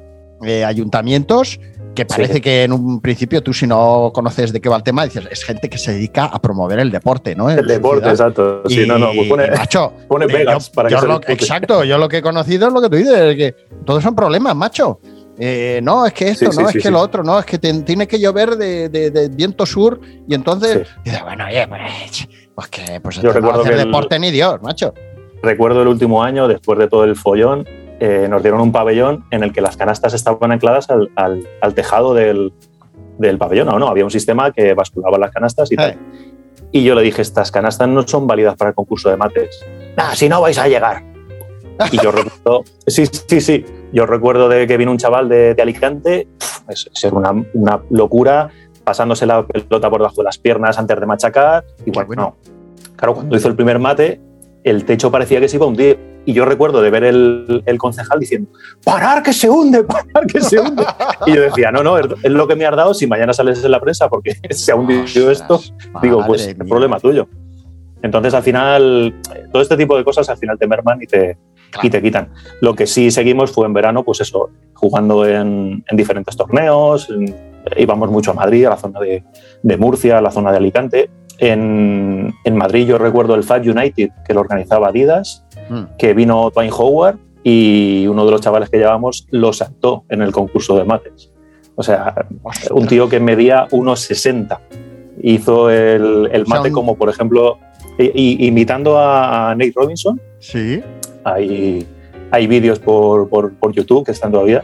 [0.43, 1.59] eh, ayuntamientos,
[1.95, 5.05] que parece que en un principio tú si no conoces de qué va el tema,
[5.05, 7.49] dices, es gente que se dedica a promover el deporte, ¿no?
[7.49, 8.61] El deporte, exacto.
[8.67, 12.21] Sí, no, no, pues pone, macho, pone pegas para que Exacto, yo lo que he
[12.21, 13.55] conocido es lo que tú dices, que
[13.85, 14.99] todos son problemas, macho.
[15.37, 18.19] Eh, no, es que esto, no, es que lo otro, no, es que tiene que
[18.19, 23.51] llover de, viento sur y entonces, dices, bueno, oye, pues, pues que pues yo no
[23.51, 24.93] hacer deporte ni Dios, macho
[25.45, 27.65] recuerdo el último año, después de todo el follón,
[27.99, 32.13] eh, nos dieron un pabellón en el que las canastas estaban ancladas al, al, tejado
[32.13, 32.53] del,
[33.17, 33.67] del, pabellón.
[33.67, 35.97] No, no, había un sistema que basculaba las canastas y tal.
[36.71, 39.63] Y yo le dije, estas canastas no son válidas para el concurso de mates.
[39.97, 41.03] Ah, si no vais a llegar.
[41.91, 46.27] Y yo recuerdo, sí, sí, sí, yo recuerdo de que vino un chaval de, Alicante,
[46.67, 48.49] es, una, una, locura,
[48.83, 51.65] pasándose la pelota por debajo de las piernas antes de machacar.
[51.85, 52.35] Y bueno,
[52.95, 54.19] claro, cuando hizo el primer mate,
[54.63, 56.14] el techo parecía que se iba a hundir.
[56.25, 58.49] Y yo recuerdo de ver el, el concejal diciendo,
[58.83, 60.83] parar que se hunde, parar que se hunde.
[61.27, 63.71] y yo decía, no, no, es, lo que me has dado si mañana sales en
[63.71, 65.61] la prensa porque se ha hundido esto.
[66.01, 67.27] Digo, pues es problema tuyo.
[68.01, 69.15] Entonces, al final,
[69.51, 71.37] todo este tipo de cosas al final te merman y te,
[71.81, 72.29] y te quitan.
[72.61, 77.09] Lo que sí seguimos fue en verano, pues eso, jugando en, en diferentes torneos,
[77.77, 79.23] íbamos mucho a Madrid, a la zona de,
[79.63, 81.09] de Murcia, a la zona de Alicante.
[81.37, 85.83] En, en, Madrid yo recuerdo el Fab United, que lo organizaba Adidas, mm.
[85.97, 90.31] que vino Twain Howard y uno de los chavales que llevábamos lo saltó en el
[90.31, 91.31] concurso de mates.
[91.75, 92.27] O sea,
[92.71, 94.59] un tío que medía unos 60.
[95.21, 97.59] Hizo el, el mate como, por ejemplo,
[97.97, 100.19] imitando a Nate Robinson.
[100.39, 100.81] Sí.
[101.23, 101.85] Hay,
[102.31, 104.63] hay vídeos por, por, por, YouTube que están todavía.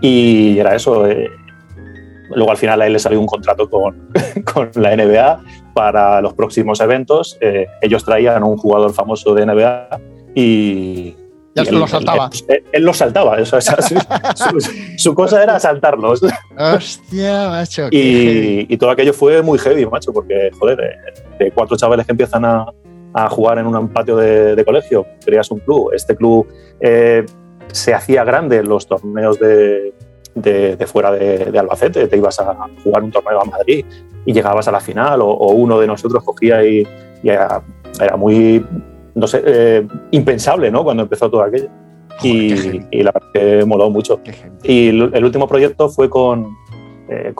[0.00, 1.06] Y era eso.
[1.08, 1.28] Eh,
[2.34, 4.10] luego al final a él le salió un contrato con,
[4.54, 5.42] con la NBA
[5.74, 7.38] para los próximos eventos.
[7.40, 10.00] Eh, ellos traían un jugador famoso de NBA
[10.34, 11.16] y,
[11.54, 12.30] ya se lo saltaba.
[12.48, 13.36] Él, él, lo saltaba.
[13.40, 13.96] O sea, su,
[14.34, 16.22] su, su, cosa era saltarlos.
[16.56, 17.88] Hostia, macho.
[17.90, 22.12] Y, y, todo aquello fue muy heavy, macho, porque, joder, de, de cuatro chavales que
[22.12, 22.66] empiezan a,
[23.14, 25.90] a jugar en un patio de, de, colegio, creas un club.
[25.92, 26.46] Este club
[26.80, 27.26] eh,
[27.72, 29.92] se hacía grande en los torneos de,
[30.34, 32.06] de, de fuera de, Albacete.
[32.06, 33.84] Te ibas a jugar un torneo a Madrid
[34.24, 36.86] y llegabas a la final, o, o uno de nosotros cogía y,
[37.22, 37.62] y era,
[38.00, 38.64] era muy
[39.14, 40.84] no sé, eh, impensable, ¿no?
[40.84, 41.68] Cuando empezó todo aquello.
[42.22, 44.20] Y, y, la verdad que moló mucho.
[44.62, 46.48] Y el último proyecto fue con,
[47.10, 47.34] eh,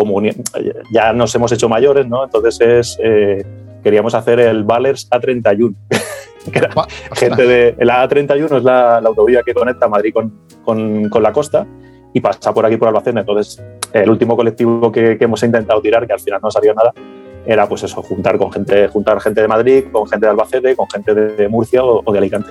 [0.92, 2.24] ya nos hemos hecho mayores, ¿no?
[2.24, 3.44] Entonces es, eh,
[3.85, 5.74] queríamos hacer el Valers A31.
[6.52, 6.70] que era
[7.12, 11.33] gente de, el A31 es la, la, autovía que conecta Madrid con, con, con, la
[11.33, 11.66] costa
[12.12, 13.20] y pasa por aquí por Albacete.
[13.20, 16.92] Entonces, el último colectivo que, que hemos intentado tirar, que al final no salió nada,
[17.50, 20.88] era pues eso, juntar con gente, juntar gente de Madrid, con gente de Albacete, con
[20.88, 22.50] gente de Murcia o, o de Alicante,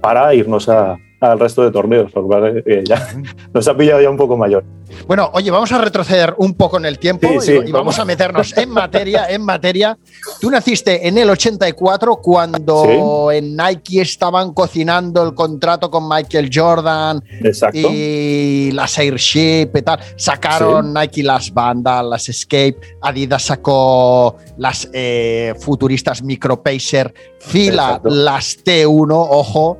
[0.00, 3.08] para irnos a, al resto de torneos, porque eh, ya
[3.52, 4.64] nos ha pillado ya un poco mayor.
[5.06, 7.72] Bueno, oye, vamos a retroceder un poco en el tiempo sí, sí, y, y vamos.
[7.72, 7.98] vamos.
[7.98, 9.98] a meternos en materia, en materia.
[10.40, 13.36] Tú naciste en el 84 cuando sí.
[13.36, 17.78] en Nike estaban cocinando el contrato con Michael Jordan Exacto.
[17.78, 20.00] y las Airship y tal.
[20.16, 28.08] Sacaron Nike las bandas, las Escape, Adidas sacó las eh, futuristas Micro Pacer, Fila Exacto.
[28.10, 29.78] las T1, ojo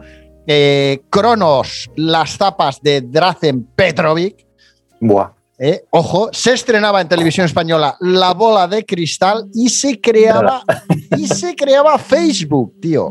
[0.48, 4.46] eh, Cronos, las zapas de Drazen Petrovic.
[4.98, 5.32] Buah.
[5.60, 10.62] Eh, ojo, se estrenaba en televisión española La bola de cristal y se creaba
[11.16, 13.10] y se creaba Facebook, tío.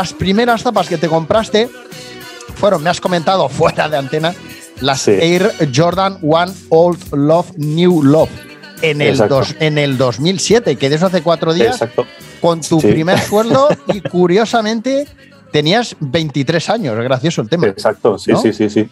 [0.00, 1.68] Las primeras zapas que te compraste
[2.54, 4.34] fueron, me has comentado fuera de antena,
[4.80, 5.10] las sí.
[5.10, 8.30] Air Jordan One Old Love New Love
[8.80, 12.06] en el, dos, en el 2007, que de eso hace cuatro días, Exacto.
[12.40, 12.86] con tu sí.
[12.86, 15.06] primer sueldo y curiosamente
[15.52, 17.66] tenías 23 años, gracioso el tema.
[17.66, 18.40] Exacto, sí, ¿no?
[18.40, 18.88] sí, sí, sí.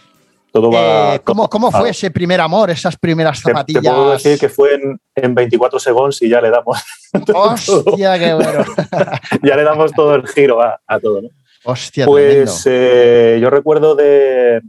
[0.58, 3.80] Todo va, eh, ¿Cómo, cómo fue ese primer amor, esas primeras zapatillas?
[3.80, 6.82] Te, te puedo decir que fue en, en 24 segundos y ya le damos.
[7.32, 8.64] Hostia, qué bueno.
[9.44, 11.22] ya le damos todo el giro a, a todo.
[11.22, 11.28] ¿no?
[11.64, 14.60] Hostia, pues eh, yo recuerdo de,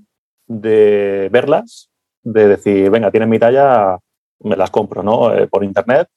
[0.45, 1.89] de, verlas,
[2.21, 3.97] de decir, venga, tienen mi talla,
[4.41, 5.33] me las compro, ¿no?
[5.33, 6.07] Eh, por internet.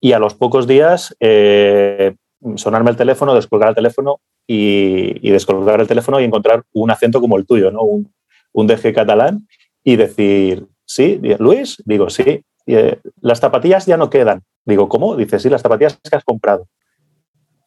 [0.00, 2.16] Y a los pocos días eh,
[2.56, 7.20] sonarme el teléfono, descolgar el teléfono y, y, descolgar el teléfono y encontrar un acento
[7.20, 7.82] como el tuyo, ¿no?
[7.82, 8.12] Un,
[8.52, 9.46] un DG catalán
[9.82, 14.42] y decir, sí, Luis, digo, sí, y, eh, las zapatillas ya no quedan.
[14.64, 15.16] Digo, ¿cómo?
[15.16, 16.68] Dice, sí, las zapatillas que has comprado.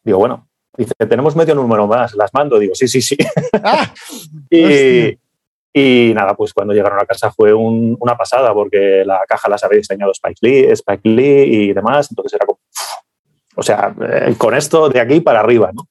[0.02, 2.58] Digo, bueno, dice, tenemos medio número más, las mando.
[2.58, 3.16] Digo, sí, sí, sí.
[3.62, 3.92] Ah,
[4.50, 5.18] y,
[5.76, 9.78] Y nada, pues cuando llegaron a casa fue una pasada porque la caja las había
[9.78, 12.08] diseñado Spike Lee, Spike Lee y demás.
[12.10, 12.60] Entonces era como,
[13.56, 15.88] o sea, eh, con esto de aquí para arriba, ¿no?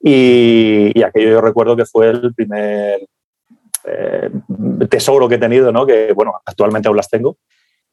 [0.00, 3.00] Y, aquello yo recuerdo que fue el primer
[3.86, 4.30] eh,
[4.88, 5.86] tesoro que he tenido, ¿no?
[5.86, 7.36] Que, bueno, actualmente aún las tengo.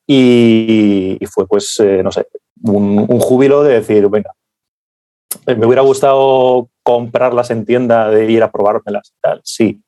[0.06, 2.28] Y, fue, pues, eh, no sé,
[2.64, 4.32] un, un, júbilo de decir, venga,
[5.48, 9.82] me hubiera gustado comprarlas en tienda, de ir a probármelas y tal, sí.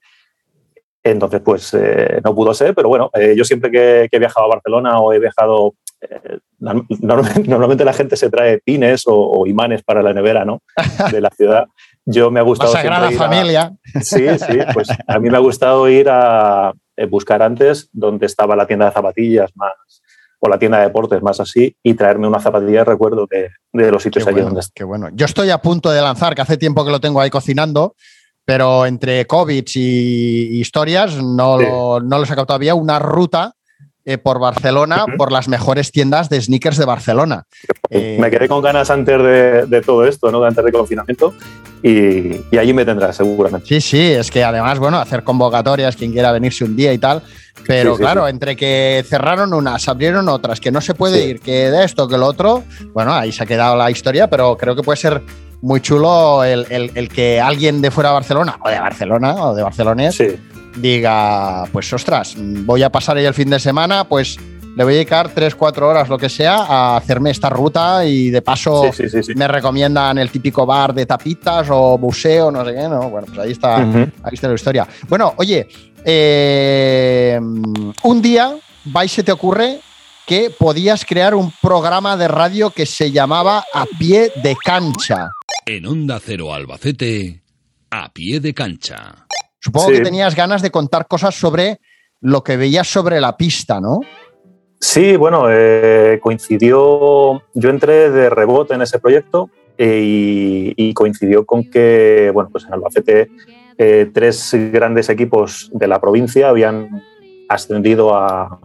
[1.05, 4.55] Entonces, pues eh, no pudo ser, pero bueno, eh, yo siempre que, he viajado a
[4.55, 10.13] Barcelona o he viajado, eh, normalmente, la gente se trae pines o, imanes para la
[10.13, 10.63] nevera, ¿no?
[11.11, 11.65] De la ciudad.
[12.05, 12.73] Yo me ha gustado...
[12.73, 13.73] La Sagrada Familia.
[14.01, 16.73] sí, sí, pues a mí me ha gustado ir a
[17.09, 19.73] buscar antes donde estaba la tienda de zapatillas más,
[20.39, 23.51] o la tienda de deportes más así y traerme una zapatilla de recuerdo de,
[23.91, 24.71] los sitios allí donde está.
[24.75, 25.09] Qué bueno.
[25.13, 27.95] Yo estoy a punto de lanzar, que hace tiempo que lo tengo ahí cocinando,
[28.43, 33.54] pero entre COVID y historias no, lo, no lo he sacado todavía, una ruta
[34.05, 37.45] eh, por Barcelona, por las mejores tiendas de sneakers de Barcelona.
[37.89, 39.17] Me quedé con ganas antes
[39.69, 40.43] de, todo esto, ¿no?
[40.43, 41.33] antes del confinamiento,
[41.81, 43.67] y, y, allí me tendrás seguramente.
[43.67, 47.23] Sí, sí, es que además, bueno, hacer convocatorias, quien quiera venirse un día y tal,
[47.67, 51.83] pero claro, entre que cerraron unas, abrieron otras, que no se puede ir, que de
[51.83, 52.63] esto, que lo otro,
[52.93, 55.21] bueno, ahí se ha quedado la historia, pero creo que puede ser
[55.65, 60.23] muy chulo el, que alguien de fuera de Barcelona, o de Barcelona, o de Barcelones,
[60.75, 64.37] diga, pues ostras, voy a pasar ahí el fin de semana, pues
[64.75, 68.29] le voy a dedicar 3, 4 horas, lo que sea, a hacerme esta ruta y
[68.29, 68.91] de paso
[69.35, 73.09] me recomiendan el típico bar de tapitas o museo, no sé qué, ¿no?
[73.09, 74.87] Bueno, pues ahí está, ahí está la historia.
[75.09, 75.67] Bueno, oye,
[76.03, 77.39] eh,
[78.03, 79.79] un día, vais se te ocurre
[80.25, 85.31] que podías crear un programa de radio que se llamaba A Pie de Cancha.
[85.67, 87.41] En Onda Cero Albacete,
[87.89, 89.25] A Pie de Cancha.
[89.59, 91.79] Supongo que tenías ganas de contar cosas sobre
[92.21, 94.01] lo que veías sobre la pista, ¿no?
[94.79, 99.49] Sí, bueno, eh, coincidió, yo entré de rebote en ese proyecto
[99.79, 103.31] eh, y, coincidió con que, bueno, pues en Albacete
[103.79, 107.01] eh, tres grandes equipos de la provincia habían
[107.49, 108.59] ascendido a,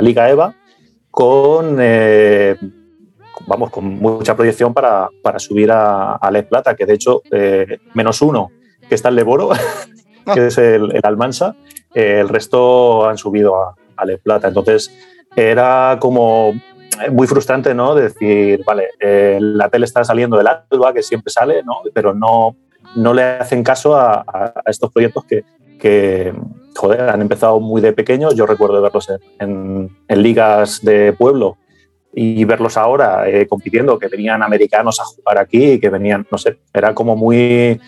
[0.00, 0.56] Liga EVA
[1.10, 1.78] con,
[3.46, 7.22] vamos, con mucha proyección para, subir a, a Plata, que de hecho,
[7.94, 8.50] menos uno
[8.88, 9.50] que está el Leboro,
[10.34, 11.56] que es el, Almansa,
[11.94, 14.48] el resto han subido a, a Plata.
[14.48, 14.90] Entonces
[15.36, 16.52] era como
[17.10, 17.94] muy frustrante, ¿no?
[17.94, 21.80] Decir, vale, eh, la tele está saliendo del alba, que siempre sale, ¿no?
[21.94, 22.56] Pero no,
[22.96, 24.24] no le hacen caso a,
[24.66, 25.44] estos proyectos que,
[25.78, 26.34] que,
[26.76, 28.34] joder, han empezado muy de pequeños.
[28.34, 31.56] Yo recuerdo verlos en, en, ligas de pueblo
[32.12, 36.58] y verlos ahora eh, compitiendo, que venían americanos a jugar aquí, que venían, no sé,
[36.72, 37.80] era como muy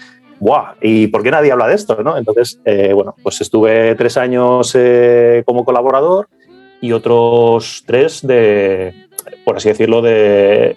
[0.42, 0.74] ¡buah!
[0.80, 2.02] ¿Y por qué nadie habla de esto?
[2.02, 2.18] ¿no?
[2.18, 6.28] Entonces, eh, bueno, pues estuve tres años eh, como colaborador
[6.80, 9.06] y otros tres de,
[9.44, 10.76] por así decirlo, de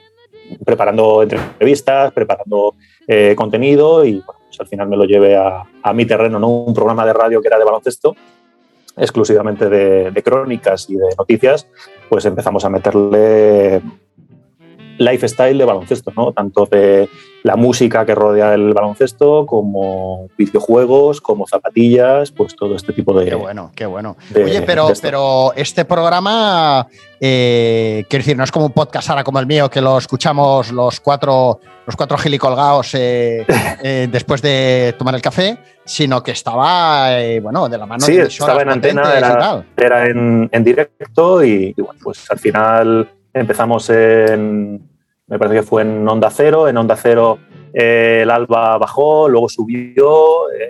[0.64, 2.76] preparando entrevistas, preparando
[3.08, 6.48] eh, contenido y pues al final me lo llevé a, mi terreno, ¿no?
[6.48, 8.16] Un programa de radio que era de baloncesto
[8.98, 11.68] exclusivamente de, crónicas y de noticias,
[12.10, 13.82] pues empezamos a meterle
[14.98, 16.32] lifestyle de baloncesto, ¿no?
[16.32, 17.10] Tanto de
[17.44, 23.26] la música que rodea el baloncesto, como videojuegos, como zapatillas, pues todo este tipo de.
[23.30, 24.18] Qué bueno, qué bueno.
[24.36, 26.88] Oye, pero, pero este programa,
[27.20, 30.72] eh, quiero decir, no es como un podcast ahora como el mío, que lo escuchamos
[30.72, 33.46] los cuatro, los cuatro gilicolgados eh,
[33.84, 37.10] eh, después de tomar el café, sino que estaba,
[37.44, 42.26] bueno, de la mano sí, estaba en antena, era, en, directo y, y bueno, pues
[42.32, 44.82] al final Empezamos en,
[45.28, 47.38] me parece que fue en Onda Cero, en Onda Cero
[47.78, 50.50] eh, el Alba bajó, luego subió.
[50.52, 50.70] Eh,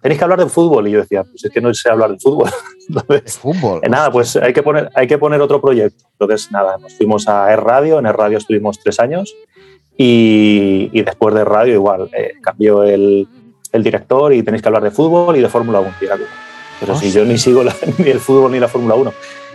[0.00, 0.88] tenéis que hablar de fútbol.
[0.88, 2.48] Y yo decía, pues es que no sé hablar de fútbol.
[3.26, 3.80] fútbol.
[3.82, 6.06] Eh, nada, pues hay que, poner, hay que poner otro proyecto.
[6.12, 7.98] Entonces, nada, nos fuimos a Er Radio.
[7.98, 9.36] En Er Radio estuvimos tres años.
[9.98, 12.08] Y, después de Radio, igual,
[12.40, 13.26] cambió el,
[13.72, 15.92] el, director y tenéis que hablar de fútbol y de Fórmula 1.
[16.78, 17.64] Pero si yo ni sigo
[17.98, 19.12] ni el fútbol ni la Fórmula 1.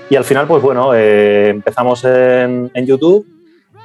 [0.09, 3.25] Y al final, pues bueno, eh, empezamos en, YouTube.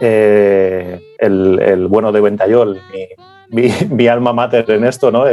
[0.00, 2.80] Eh, el, bueno de Ventayol,
[3.50, 5.24] mi, alma mater en esto, ¿no?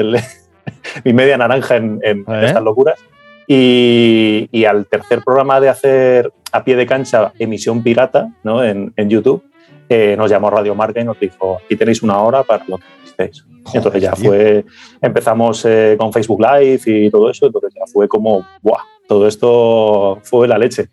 [1.03, 2.99] mi media naranja en, estas locuras.
[3.47, 8.63] Y, al tercer programa de hacer a pie de cancha emisión pirata ¿no?
[8.63, 9.43] en, YouTube,
[9.89, 12.85] eh, nos llamó Radio Marca y nos dijo, aquí tenéis una hora para lo que
[13.01, 13.45] necesitéis.
[13.73, 14.65] entonces ya fue,
[15.01, 15.67] empezamos
[15.97, 18.94] con Facebook Live y todo eso, entonces ya fue como, ¡buah!
[19.07, 20.89] Todo esto fue la leche.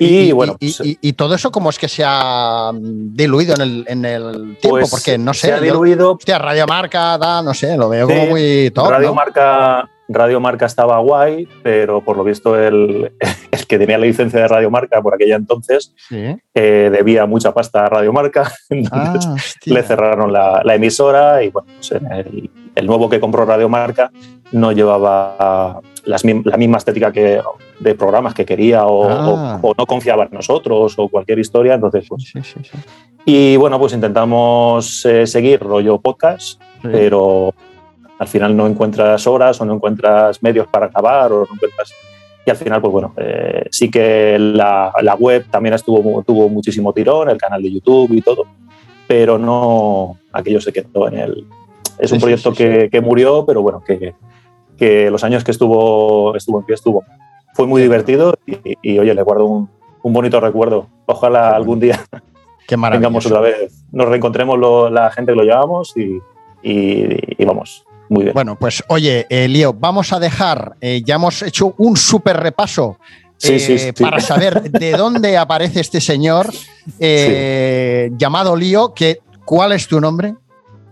[0.00, 4.04] y, bueno, pues, y, todo eso, ¿cómo es que se ha diluido en el, en
[4.04, 4.78] el tiempo?
[4.78, 5.48] Pues Porque no sé.
[5.48, 6.12] Se ha diluido.
[6.12, 8.90] hostia, Radio Marca, da, no sé, lo veo como muy top.
[8.90, 13.12] Radio Marca Radio Marca estaba guay, pero por lo visto el,
[13.50, 16.36] el que tenía la licencia de Radio Marca por aquella entonces Sí.
[16.54, 19.36] eh, debía mucha pasta a Radio Marca, entonces Ah,
[19.66, 24.10] le cerraron la, la emisora y bueno, pues el, el nuevo que compró Radio Marca
[24.50, 27.40] no llevaba las la misma estética que,
[27.78, 29.60] de programas que quería o, Ah.
[29.62, 32.78] o- o no confiaba en nosotros o cualquier historia, entonces pues, Sí, sí, sí.
[33.24, 37.54] y bueno, pues intentamos eh, seguir rollo podcast, pero
[38.22, 41.92] al final no encuentras horas o no encuentras medios para grabar o no encuentras...
[42.46, 46.92] Y al final, pues bueno, eh, sí que la, la web también estuvo, tuvo muchísimo
[46.92, 48.44] tirón, el canal de YouTube y todo,
[49.08, 51.46] pero no, aquello se quedó en el...
[51.98, 54.14] Es un sí, proyecto sí, que, que murió, pero bueno, que,
[54.76, 57.04] que los años que estuvo, estuvo en pie estuvo.
[57.54, 59.68] Fue muy divertido y, y, oye, le guardo un,
[60.02, 60.86] un bonito recuerdo.
[61.06, 62.00] Ojalá algún día
[62.68, 62.80] Qué vengamos
[63.26, 63.28] maravilloso.
[63.28, 66.18] otra vez, nos reencontremos lo- la gente que lo llevamos y,
[66.62, 68.34] y- y vamos, muy bien.
[68.34, 72.98] Bueno, pues oye, eh, Lío, vamos a dejar, eh, ya hemos hecho un súper repaso
[73.42, 73.92] eh, sí, sí.
[73.92, 76.52] para saber de dónde aparece este señor
[77.00, 80.34] eh, llamado Lío, que, ¿cuál es tu nombre?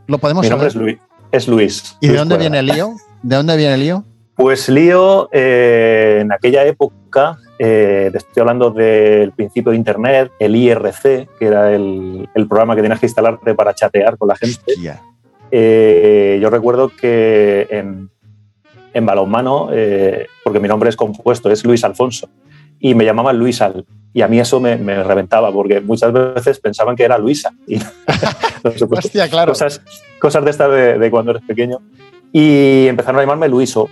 [0.06, 0.88] ¿Lo podemos Mi nombre saber?
[0.88, 0.98] es Luis.
[1.30, 1.96] Es Luis.
[2.00, 2.50] ¿Y de dónde Cuerda.
[2.50, 2.94] viene Lío?
[3.22, 4.04] ¿De dónde viene Lío?
[4.34, 10.56] Pues Lío, eh, en aquella época, eh, te estoy hablando del principio de Internet, el
[10.56, 14.58] IRC, que era el, el programa que tenías que instalarte para chatear con la gente.
[14.66, 15.02] Hostia.
[15.50, 18.10] Eh, yo recuerdo que en,
[18.94, 22.28] en balonmano, eh, porque mi nombre es compuesto, es Luis Alfonso,
[22.78, 23.84] y me llamaban Luis Al.
[24.12, 27.52] Y a mí eso me, me reventaba, porque muchas veces pensaban que era Luisa.
[27.66, 29.52] Y, no sé, pues, Hostia, claro.
[29.52, 29.80] cosas,
[30.20, 31.78] cosas de estas de, de cuando eres pequeño.
[32.32, 33.88] Y empezaron a llamarme Luiso.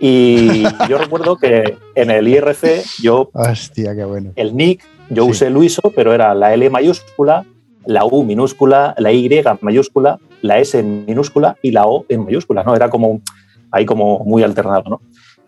[0.00, 4.30] Y yo recuerdo que en el IRC, yo, Hostia, qué bueno.
[4.36, 5.30] el nick, yo Sí.
[5.30, 7.44] usé Luiso, pero era la L mayúscula,
[7.84, 9.28] la U minúscula, la Y
[9.60, 12.74] mayúscula, la S en minúscula y la O en mayúscula, ¿no?
[12.74, 13.20] Era como
[13.70, 15.00] ahí como muy alternado, ¿no?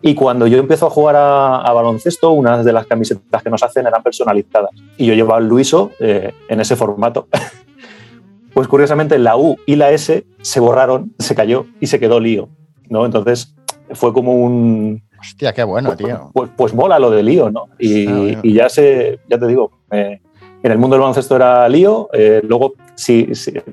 [0.03, 3.61] Y cuando yo empiezo a jugar a, a baloncesto, unas de las camisetas que nos
[3.61, 4.71] hacen eran personalizadas.
[4.97, 7.27] Y yo llevaba el Luiso eh, en ese formato.
[8.53, 12.49] pues curiosamente la U y la S se borraron, se cayó y se quedó lío,
[12.89, 13.05] ¿no?
[13.05, 13.55] Entonces
[13.91, 16.31] fue como un, Hostia, qué bueno, tío.
[16.33, 17.67] pues, pues mola lo de lío, ¿no?
[17.77, 18.39] Y, Ah, bueno.
[18.43, 20.19] y ya se, ya te digo, eh,
[20.63, 23.27] en el mundo del baloncesto era lío, eh, luego sí,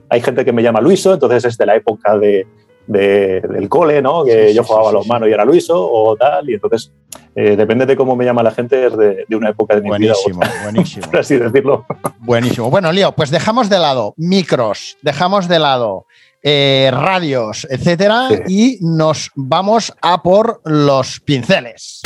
[0.09, 2.47] hay gente que me llama Luiso, entonces es de la época de,
[2.87, 4.25] de- del cole, ¿no?
[4.25, 6.91] Que Sí, yo jugaba sí, a los manos y era Luiso o tal, y entonces
[7.35, 9.89] eh, depende de cómo me llama la gente, es de, de una época de mi
[9.89, 11.07] Buenísimo, vida, buenísimo.
[11.11, 11.85] por así decirlo.
[12.21, 12.71] Buenísimo.
[12.71, 16.07] Bueno, Lío, pues dejamos de lado micros, dejamos de lado
[16.43, 22.01] eh, radios, etcétera, y nos vamos a por los pinceles.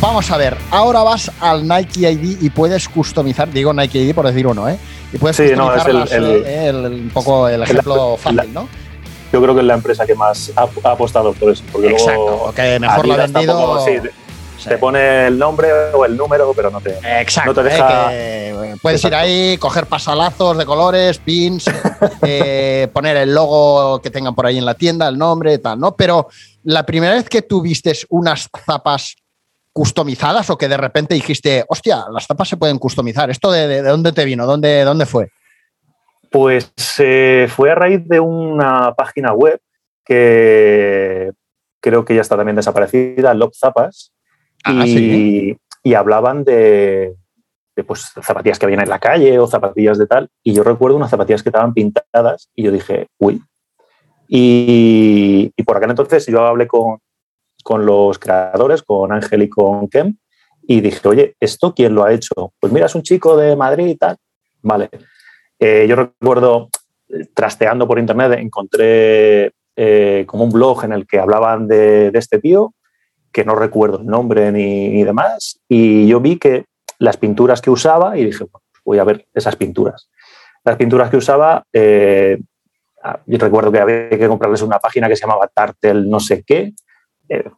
[0.00, 4.26] Vamos a ver, ahora vas al Nike ID y puedes customizar, digo Nike ID por
[4.26, 4.78] decir uno, ¿eh?
[5.12, 8.16] Y puedes Sí, no, customizar es el- las, el- eh, el- un poco el ejemplo
[8.16, 8.66] fácil, ¿no?
[9.32, 12.14] Yo creo que es la empresa que más ha, ha apostado por eso, porque Exacto,
[12.26, 13.56] luego que mejor lo ha vendido.
[13.58, 14.10] tampoco, sí, te,
[14.58, 14.68] Sí.
[14.70, 16.98] te pone el nombre o el número, pero no te...
[17.20, 21.64] Exacto, no te eh, deja- que, puedes ir ahí, coger pasalazos de colores, pins,
[22.22, 25.94] eh, poner el logo que tengan por ahí en la tienda, el nombre, tal, ¿no?
[25.94, 26.28] Pero
[26.64, 29.14] la primera vez que tú vistes unas zapas
[29.72, 33.82] customizadas o que de repente dijiste, hostia, las zapas se pueden customizar, ¿esto de, de-
[33.82, 34.46] de dónde te vino?
[34.46, 35.28] ¿Dónde, dónde fue?
[36.30, 39.60] Pues eh, fue a raíz de una página web
[40.04, 41.32] que
[41.80, 44.12] creo que ya está también desaparecida, Lop Zapas,
[44.64, 45.56] Ah, y, sí.
[45.82, 47.14] y hablaban de,
[47.74, 50.28] de, pues, zapatillas que habían en la calle o zapatillas de tal.
[50.42, 53.42] Y yo recuerdo unas zapatillas que estaban pintadas y yo dije, uy.
[54.28, 56.98] Y, y por aquel entonces yo hablé con,
[57.62, 60.16] con los creadores, con Ángel y con Kem,
[60.62, 62.52] y dije, oye, ¿esto quién lo ha hecho?
[62.60, 64.16] Pues mira, es un chico de Madrid y tal.
[64.62, 64.90] Vale.
[65.58, 66.70] Eh, yo recuerdo,
[67.08, 72.38] eh, trasteando por internet, encontré eh, como un blog en el que hablaban de, este
[72.38, 72.74] tío,
[73.32, 76.64] que no recuerdo el nombre ni, demás, y yo vi que
[76.98, 80.10] las pinturas que usaba, y dije, pues voy a ver esas pinturas.
[80.64, 81.64] Las pinturas que usaba,
[83.02, 86.42] ah, yo recuerdo que había que comprarles una página que se llamaba Tartel no sé
[86.42, 86.74] qué,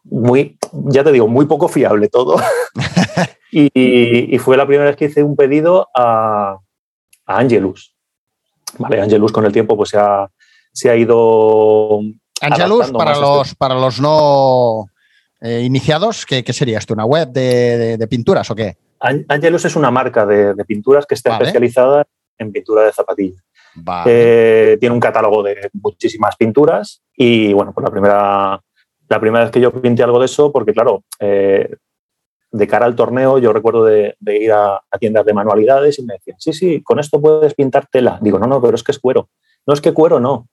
[0.05, 2.37] muy, ya te digo, muy poco fiable todo.
[3.51, 6.59] y, y fue la primera vez que hice un pedido a,
[7.27, 7.95] a Angelus.
[8.79, 10.29] Vale, Angelus con el tiempo pues se ha,
[10.73, 12.01] se ha ido...
[12.41, 14.87] Angelus, para más los, este- para los no
[15.41, 16.93] eh, iniciados, ¿qué, qué sería esto?
[16.95, 18.77] ¿Una web de, de- de pinturas o qué?
[19.01, 21.45] An- Angelus es una marca de, de pinturas que está Vale.
[21.45, 22.05] especializada
[22.39, 23.41] en pintura de zapatilla.
[23.77, 24.11] Vale.
[24.73, 28.61] Eh, tiene un catálogo de muchísimas pinturas y bueno, pues la primera,
[29.13, 31.77] la primera vez que yo pinté algo de eso, porque claro, eh,
[32.51, 36.39] de cara al torneo, yo recuerdo de, ir a, tiendas de manualidades y me decían,
[36.41, 38.19] sí, sí, con esto puedes pintar tela.
[38.23, 39.29] Digo, no, no, pero es que es cuero.
[39.67, 40.49] No es que cuero, no.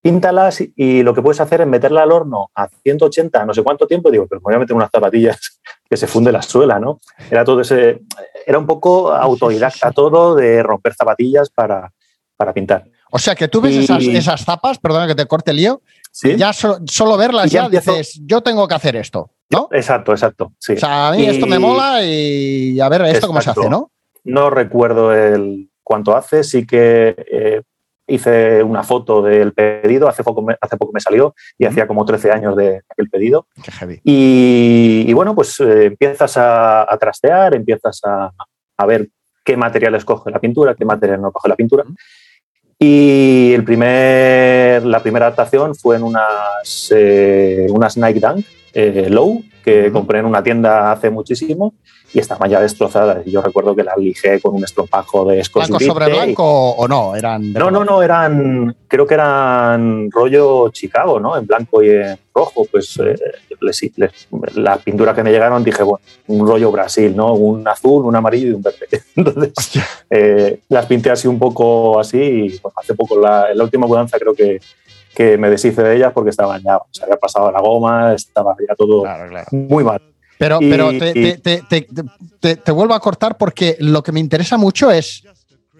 [0.00, 3.88] Píntalas y lo que puedes hacer es meterla al horno a 180, no sé cuánto
[3.88, 4.08] tiempo.
[4.12, 7.00] Digo, pero me voy a meter unas zapatillas que se funde la suela, ¿no?
[7.28, 8.02] Era todo ese,
[8.46, 11.92] era un poco autodidacta todo de romper zapatillas para,
[12.36, 12.84] para pintar.
[13.10, 15.80] O sea, que tú ves esas, esas, zapas, perdona que te corte el lío,
[16.36, 19.68] ya solo verlas ya, dices, yo tengo que hacer esto, ¿no?
[19.72, 20.52] Exacto, exacto.
[20.58, 20.74] Sí.
[20.74, 23.90] O sea, a mí esto me mola y a ver esto cómo se hace, ¿no?
[24.24, 27.62] No recuerdo el cuánto hace, sí que eh,
[28.06, 32.04] hice una foto del pedido, hace poco me, hace poco me salió y hacía como
[32.04, 33.46] 13 años de aquel pedido.
[33.62, 34.00] Qué heavy.
[34.04, 38.32] Y, bueno, pues eh, empiezas a, trastear, empiezas a,
[38.76, 39.08] a, ver
[39.44, 41.84] qué materiales coge la pintura, qué material no coge la pintura.
[42.78, 48.44] Y el primer, la primera adaptación fue en unas, eh, unas Nike Dunk
[48.78, 51.74] eh, Low que compré en una tienda hace muchísimo
[52.12, 53.26] y estaban ya destrozadas.
[53.26, 56.86] Y yo recuerdo que las lijé con un estropajo de Scotch ¿Blanco sobre blanco o
[56.86, 57.16] no?
[57.16, 61.36] Eran no, no, no, eran, creo que eran rollo Chicago, ¿no?
[61.36, 62.66] En blanco y en rojo.
[62.70, 63.16] Pues eh,
[64.54, 67.32] las pinturas que me llegaron dije, bueno, un rollo Brasil, ¿no?
[67.32, 68.86] Un azul, un amarillo y un verde.
[69.16, 69.52] Entonces
[70.10, 74.34] eh, las pinté así un poco así y hace poco, la, la última mudanza creo
[74.34, 74.60] que
[75.16, 78.74] que me deshice de ellas porque estaban ya, se había pasado la goma, estaba ya
[78.74, 79.02] todo
[79.50, 80.00] muy mal.
[80.38, 81.38] Pero, pero te,
[82.56, 85.22] te, vuelvo a cortar porque lo que me interesa mucho es,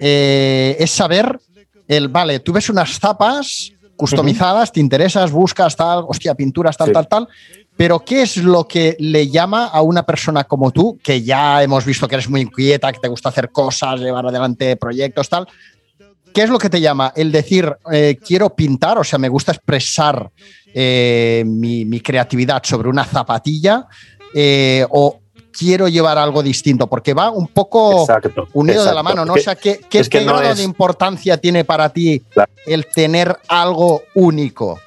[0.01, 1.39] eh, es saber
[1.87, 7.07] el, vale, tú ves unas zapas customizadas, te interesas, buscas tal, hostia, pinturas, tal, tal,
[7.07, 7.28] tal,
[7.76, 11.84] pero ¿qué es lo que le llama a una persona como tú, que ya hemos
[11.84, 15.47] visto que eres muy inquieta, que te gusta hacer cosas, llevar adelante proyectos, tal?
[16.37, 17.14] ¿Qué es lo que te llama?
[17.16, 20.30] El decir, eh, quiero pintar, o sea, me gusta expresar
[20.66, 23.87] eh, mi, creatividad sobre una zapatilla,
[24.34, 25.18] eh, o
[25.51, 28.07] quiero llevar algo distinto, porque va un poco
[28.53, 29.32] unido de la mano, ¿no?
[29.32, 32.22] o sea, ¿qué, qué, grado de importancia tiene para ti
[32.66, 34.78] el tener algo único?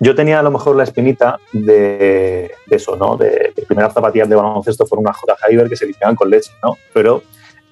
[0.00, 3.16] Yo tenía a lo mejor la espinita de, eso, ¿no?
[3.16, 5.36] De, de primeras zapatillas de baloncesto fueron una J.
[5.48, 6.76] Hyber que se limpiaban con leche, ¿no?
[6.92, 7.22] Pero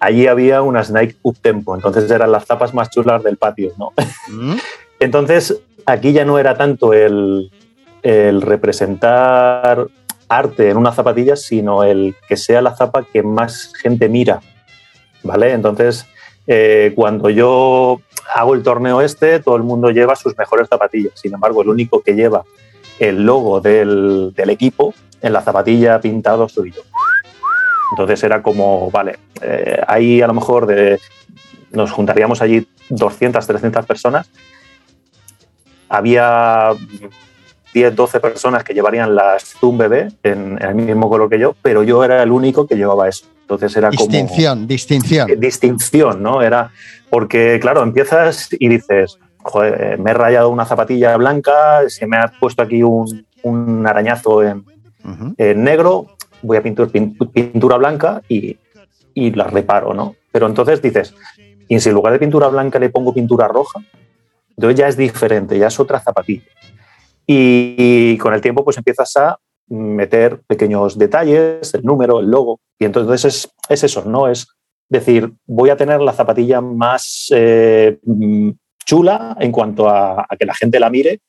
[0.00, 3.92] allí había unas Nike Up Tempo, entonces eran las zapas más chulas del patio, ¿no?
[4.28, 4.56] Mm.
[5.00, 7.50] entonces, aquí ya no era tanto el,
[8.02, 9.88] representar
[10.28, 14.40] arte en una zapatilla, sino el que sea la zapa que más gente mira,
[15.24, 15.52] ¿vale?
[15.52, 16.06] Entonces,
[16.46, 18.00] eh, cuando yo
[18.32, 21.12] hago el torneo este, todo el mundo lleva sus mejores zapatillas.
[21.16, 22.44] Sin embargo, el único que lleva
[23.00, 26.82] el logo del, del equipo en la zapatilla pintado soy yo.
[27.92, 30.98] Entonces era como, vale, eh, ahí a lo mejor de,
[31.70, 34.30] nos juntaríamos allí 200, 300 personas.
[35.88, 36.72] Había
[37.72, 41.82] 10, 12 personas que llevarían las Zoom bebé en, el mismo color que yo, pero
[41.82, 43.26] yo era el único que llevaba eso.
[43.42, 44.66] Entonces era distinción, como...
[44.66, 45.40] Distinción, distinción.
[45.40, 46.42] Distinción, ¿no?
[46.42, 46.70] Era
[47.08, 52.32] porque, claro, empiezas y dices, joder, me he rayado una zapatilla blanca, se me ha
[52.40, 53.24] puesto aquí un,
[53.86, 54.64] arañazo en,
[55.38, 56.15] en negro,
[56.46, 58.56] voy a pintar pintura blanca y,
[59.14, 60.14] y la reparo, ¿no?
[60.30, 61.14] Pero entonces dices,
[61.68, 63.80] y si en lugar de pintura blanca le pongo pintura roja,
[64.50, 66.44] entonces ya es diferente, ya es otra zapatilla.
[67.26, 69.38] Y, con el tiempo pues empiezas a
[69.68, 74.28] meter pequeños detalles, el número, el logo, y entonces es, es eso, ¿no?
[74.28, 74.46] Es
[74.88, 77.98] decir, voy a tener la zapatilla más eh,
[78.84, 81.20] chula en cuanto a, a, que la gente la mire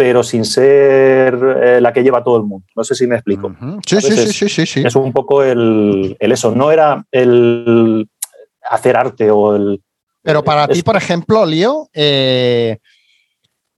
[0.00, 2.66] pero sin ser eh, la que lleva todo el mundo.
[2.74, 3.54] No sé si me explico.
[3.86, 6.54] sí, sí, sí, sí, sí, Es un poco el, eso.
[6.54, 8.08] No era el
[8.62, 9.82] hacer arte o el.
[10.22, 12.78] Pero para ti, por ejemplo, Lío, eh,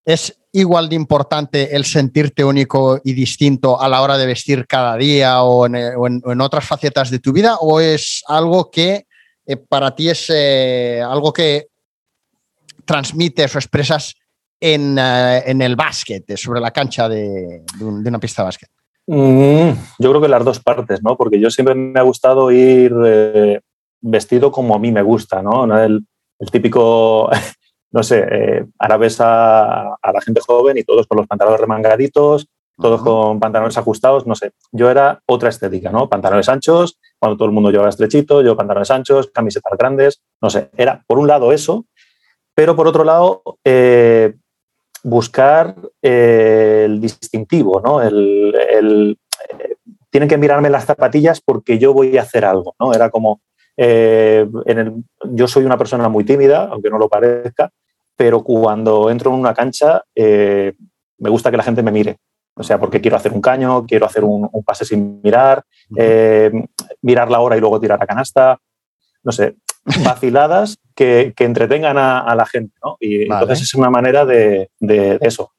[0.04, 4.96] ¿es igual de importante el sentirte único y distinto a la hora de vestir cada
[4.96, 7.56] día o en, otras facetas de tu vida?
[7.56, 9.06] ¿O es algo que
[9.44, 10.30] eh, para ti es
[11.04, 11.66] algo que
[12.84, 14.14] transmites o expresas
[14.64, 18.70] eh, en, el básquet, sobre la cancha de, una pista de básquet?
[19.08, 21.16] Mm, yo creo que las dos partes, ¿no?
[21.16, 23.60] Porque yo siempre me ha gustado ir eh,
[24.00, 25.76] vestido como a mí me gusta, ¿no?
[25.76, 26.06] El,
[26.52, 27.28] típico,
[27.90, 32.46] no sé, eh, ahora ves a, la gente joven y todos con los pantalones remangaditos,
[32.78, 34.52] todos con pantalones ajustados, no sé.
[34.70, 36.08] Yo era otra estética, ¿no?
[36.08, 40.70] Pantalones anchos, cuando todo el mundo llevaba estrechito, yo pantalones anchos, camisetas grandes, no sé.
[40.76, 41.84] Era por un lado eso,
[42.54, 43.42] pero por otro lado,
[45.03, 48.00] buscar eh, el distintivo, ¿no?
[48.00, 49.74] El, eh,
[50.11, 52.92] tienen que mirarme las zapatillas porque yo voy a hacer algo, ¿no?
[52.92, 53.40] Era como,
[53.76, 54.46] eh,
[55.24, 57.70] yo soy una persona muy tímida, aunque no lo parezca,
[58.16, 62.18] pero cuando entro en una cancha me gusta que la gente me mire.
[62.55, 65.64] O sea, porque quiero hacer un caño, quiero hacer un, pase sin mirar.
[67.00, 68.61] mirar la hora y luego tirar a canasta,
[69.24, 69.57] no sé,
[70.05, 72.97] vaciladas que, que entretengan a, a, la gente, ¿no?
[73.01, 73.43] Y Vale.
[73.43, 75.53] entonces es una manera de, de- eso.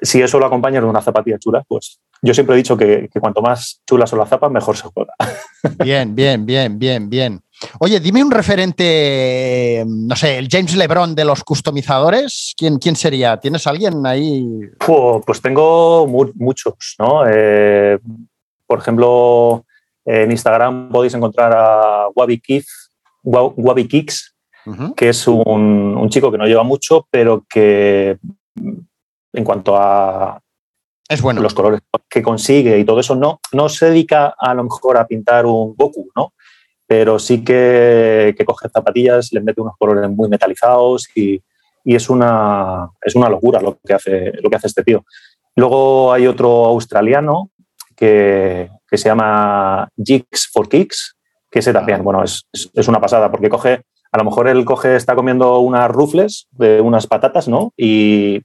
[0.00, 3.20] Si eso lo acompañas de una zapatilla chula, pues yo siempre he dicho que, que
[3.20, 5.14] cuanto más chulas son las zapas, mejor se juega.
[5.82, 7.40] Bien, bien, bien, bien, bien.
[7.78, 12.54] Oye, dime un referente, no sé, el James LeBron de los customizadores.
[12.56, 13.38] ¿Quién, quién sería?
[13.38, 14.44] ¿Tienes alguien ahí?
[15.24, 17.22] Pues tengo mu- muchos, ¿no?
[17.26, 17.98] Eh,
[18.66, 19.64] por ejemplo,
[20.04, 22.62] en Instagram podéis encontrar a Wabi Wa-
[23.24, 24.34] Wabi Kicks,
[24.96, 28.18] que es un, un chico que no lleva mucho, pero que
[28.54, 28.78] mm,
[29.34, 30.40] en cuanto a
[31.08, 31.42] Es bueno.
[31.42, 35.06] los colores que consigue y todo eso, no, no se dedica a lo mejor a
[35.06, 36.32] pintar un Goku, ¿no?
[36.86, 41.42] Pero sí que, que coge zapatillas, les mete unos colores muy metalizados y,
[41.84, 45.04] y es, una, es una locura lo que, hace, lo que hace este tío.
[45.56, 47.50] Luego hay otro australiano
[47.96, 51.13] que, que se llama Jigs for Kicks,
[51.54, 54.96] que ese también, bueno, es, es, una pasada porque coge, a lo mejor él coge,
[54.96, 57.72] está comiendo unas rufles de unas patatas, ¿no?
[57.76, 58.42] Y,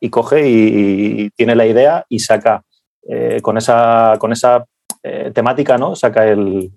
[0.00, 2.62] y coge y, y tiene la idea y saca
[3.06, 4.64] eh, con esa, con esa
[5.02, 5.94] eh, temática, ¿no?
[5.94, 6.72] Saca el,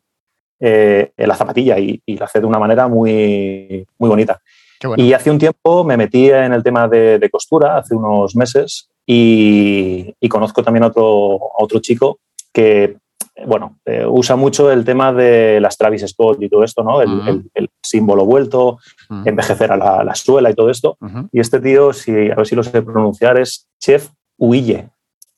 [0.59, 4.41] eh, la zapatilla y, y la hace de una manera muy, muy bonita.
[4.83, 5.01] Bueno.
[5.01, 8.89] Y hace un tiempo me metí en el tema de, de costura, hace unos meses,
[9.05, 12.19] y, y conozco también a otro, a otro chico
[12.51, 12.97] que,
[13.45, 17.01] bueno, eh, usa mucho el tema de las Travis Scott y todo esto, ¿no?
[17.01, 17.29] El, Ujú.
[17.29, 18.79] el- el símbolo vuelto,
[19.25, 20.97] envejecer a la, la suela y todo esto.
[21.31, 24.89] Y este tío, si, a ver si lo sé pronunciar, es Chef Huille.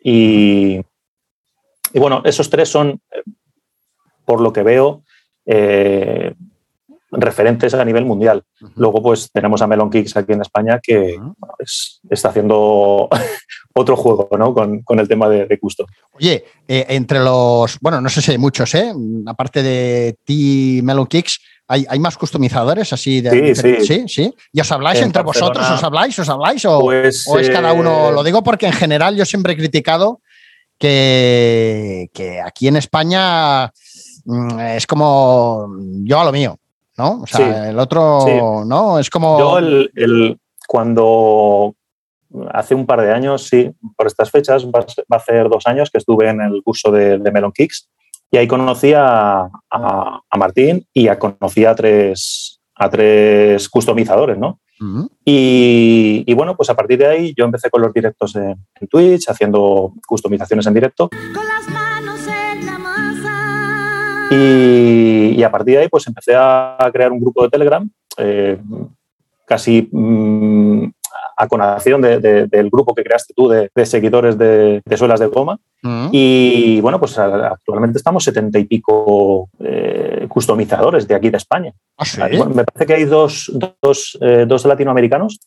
[0.03, 0.81] Y,
[1.93, 3.21] y bueno, esos tres son, eh,
[4.25, 5.03] por lo que veo,
[5.45, 6.33] eh,
[7.11, 8.43] referentes a nivel mundial.
[8.75, 11.33] Luego, pues tenemos a Melon Kicks aquí en España que Ujú.
[11.37, 13.09] bueno, es- está haciendo
[13.75, 14.53] otro juego ¿no?
[14.53, 15.87] con, con el tema de, de custom.
[16.13, 18.93] Oye, eh, entre los, bueno, no sé si hay muchos, ¿eh?
[19.25, 23.85] Aparte de ti, Melon Kicks, ¿hay, hay más customizadores así de Sí, sí.
[23.85, 24.35] sí, sí.
[24.53, 25.77] ¿Y os habláis En entre Barcelona- vosotros?
[25.77, 26.19] ¿Os habláis?
[26.19, 26.65] ¿Os habláis?
[26.65, 28.11] ¿O, Pues, o es cada eh, uno?
[28.11, 30.21] Lo digo porque en general yo siempre he criticado
[31.01, 33.71] que, que aquí en España
[34.25, 35.67] mm, es como
[36.03, 36.57] yo a lo mío,
[36.97, 37.21] ¿no?
[37.21, 37.69] O sea, Sí.
[37.69, 38.31] el otro, Sí.
[38.67, 38.99] ¿no?
[38.99, 39.39] Es como.
[39.39, 40.37] Yo el, el-
[40.67, 41.75] cuando
[42.53, 45.49] hace un par de años, sí, por estas fechas, va a ser- va a hacer
[45.49, 47.89] dos años que estuve en el curso de, de Melon Kicks
[48.31, 54.37] y ahí conocí a, a- a Martín y a, conocí a tres, a tres customizadores,
[54.37, 54.59] ¿no?
[55.25, 58.87] Y, y bueno, pues a partir de ahí yo empecé con los directos en, en
[58.87, 64.27] Twitch, haciendo customizaciones en directo con las manos en la masa.
[64.31, 64.35] y,
[65.31, 68.57] y a partir de ahí pues empecé a crear un grupo de Telegram, eh,
[69.45, 70.85] casi mm,
[71.37, 75.27] a conación de- de- del grupo que creaste tú de, de seguidores de, suelas de
[75.27, 75.57] goma.
[76.11, 81.73] Y bueno, pues actualmente estamos setenta y pico eh, customizadores de aquí de España.
[81.97, 82.19] Ah, sí.
[82.21, 83.51] Bueno, me parece que hay dos,
[83.81, 85.39] dos, eh, dos latinoamericanos,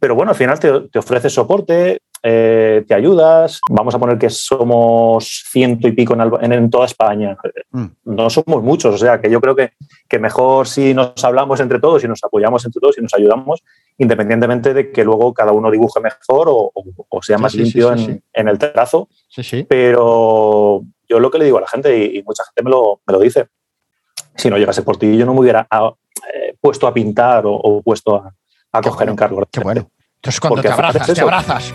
[0.00, 3.60] pero bueno, al final te, te ofreces soporte, eh, te ayudas.
[3.70, 7.36] Vamos a poner que somos ciento y pico en, en- en toda España.
[7.70, 7.84] Mm.
[8.06, 9.72] No somos muchos, o sea que yo creo que,
[10.08, 13.62] que mejor si nos hablamos entre todos y nos apoyamos entre todos y nos ayudamos,
[13.98, 17.94] independientemente de que luego cada uno dibuje mejor o, o- o sea más sí, limpio
[17.96, 18.22] sí, en, sí.
[18.32, 19.08] en el trazo.
[19.68, 23.00] Pero yo lo que le digo a la gente, y, y mucha gente me lo,
[23.06, 23.48] me lo dice,
[24.34, 25.92] si no llegase por ti, yo no me hubiera ah,
[26.32, 28.32] eh, puesto a pintar o, o puesto a,
[28.72, 29.42] a coger bueno, encargo.
[29.52, 29.90] Qué bueno.
[30.16, 31.74] Entonces cuando Porque te abrazas, te abrazas.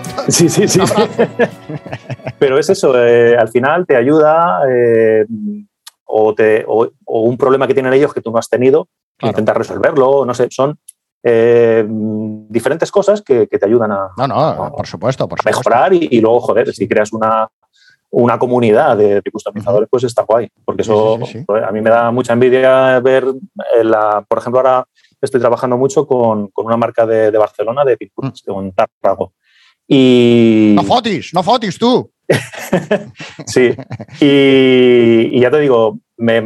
[0.28, 0.80] Sí, sí, sí.
[2.38, 5.26] Pero es eso, eh, al final te ayuda eh,
[6.04, 8.88] o, te, o, o un problema que tienen ellos que tú no has tenido,
[9.18, 9.30] Claro.
[9.32, 10.76] intentas resolverlo, no sé, son
[11.22, 15.60] eh, diferentes cosas que, que te ayudan a, No, no, por supuesto, por supuesto.
[15.60, 17.48] mejorar y, y luego, joder, si creas una,
[18.10, 20.48] una comunidad de, customizadores, pues está guay.
[20.64, 21.44] Porque eso Sí, sí, sí, sí.
[21.46, 23.26] joder, a mí me da mucha envidia ver,
[23.84, 24.84] la, por ejemplo, ahora
[25.20, 29.34] estoy trabajando mucho con, con una marca de, de Barcelona de pinturas, con Tarrago.
[29.88, 32.10] Y, No fotis, no fotis tú.
[33.46, 33.74] sí,
[34.20, 36.40] y, y ya te digo, me,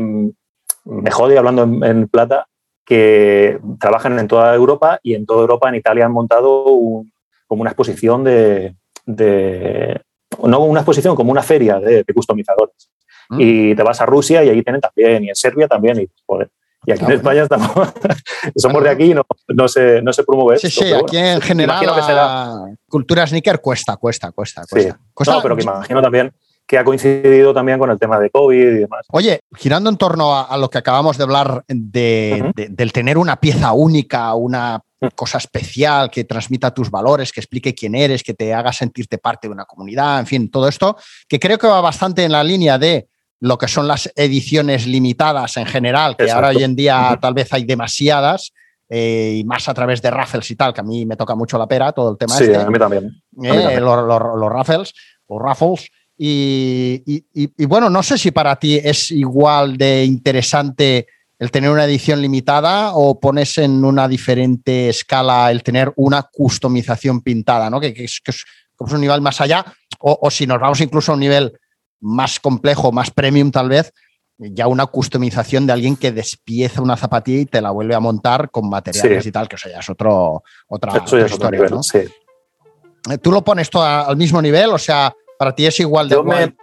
[0.85, 2.47] me jode hablando en, en plata
[2.85, 7.13] que trabajan en toda Europa y en toda Europa, en Italia, han montado un-
[7.47, 8.75] como una exposición de,
[9.05, 10.01] de-
[10.45, 12.91] No una exposición, como una feria de, de customizadores.
[13.29, 13.37] Mm.
[13.41, 16.49] Y te vas a Rusia y allí tienen también, y en Serbia también, y joder.
[16.87, 17.71] Y aquí Ah, en España estamos,
[18.57, 21.29] somos de aquí y no, no, se, no se promueve Sí, esto, sí, aquí bueno,
[21.35, 22.53] en general que será-
[22.89, 24.69] cultura sneaker cuesta, cuesta, cuesta, Sí.
[24.71, 25.01] cuesta.
[25.13, 26.33] Cuesta- No, pero que imagino también
[26.67, 29.07] que ha coincidido también con el tema de COVID y demás.
[29.13, 33.37] Oye, girando en torno a, a lo que acabamos de hablar de, del tener una
[33.37, 34.81] pieza única, una
[35.15, 39.47] cosa especial, que transmita tus valores, que explique quién eres, que te haga sentirte parte
[39.47, 40.97] de una comunidad, en fin, todo esto,
[41.29, 43.07] que creo que va bastante en la línea de
[43.41, 46.47] lo que son las ediciones limitadas en general, que Exacto.
[46.47, 48.53] ahora hoy en día tal vez hay demasiadas,
[48.89, 51.59] eh, y más a través de raffles y tal, que a mí me toca mucho
[51.59, 53.05] la pera, todo el tema Sí, este, a mí también.
[53.05, 53.85] eh, mí también.
[53.85, 54.93] los, los- los raffles
[55.27, 55.89] o raffles.
[56.19, 61.07] Y, y- y- y bueno, no sé si para ti es igual de interesante
[61.39, 67.21] el tener una edición limitada o pones en una diferente escala el tener una customización
[67.21, 67.79] pintada, ¿no?
[67.81, 69.65] Que, que es, que es como es un nivel más allá,
[69.99, 71.53] o, o si nos vamos incluso a un nivel
[72.01, 73.93] más complejo, más premium tal vez,
[74.39, 78.51] ya una customización de alguien que despieza una zapatilla y te la vuelve a montar
[78.51, 79.29] con materiales Sí.
[79.31, 81.71] y tal, que eso ya es otro, otra, ya otra es otro historia, nivel.
[81.73, 81.83] ¿no?
[81.83, 81.99] Sí.
[83.11, 84.71] Eh, ¿Tú lo pones todo al mismo nivel?
[84.71, 86.55] O sea, para ti es igual de Yo me-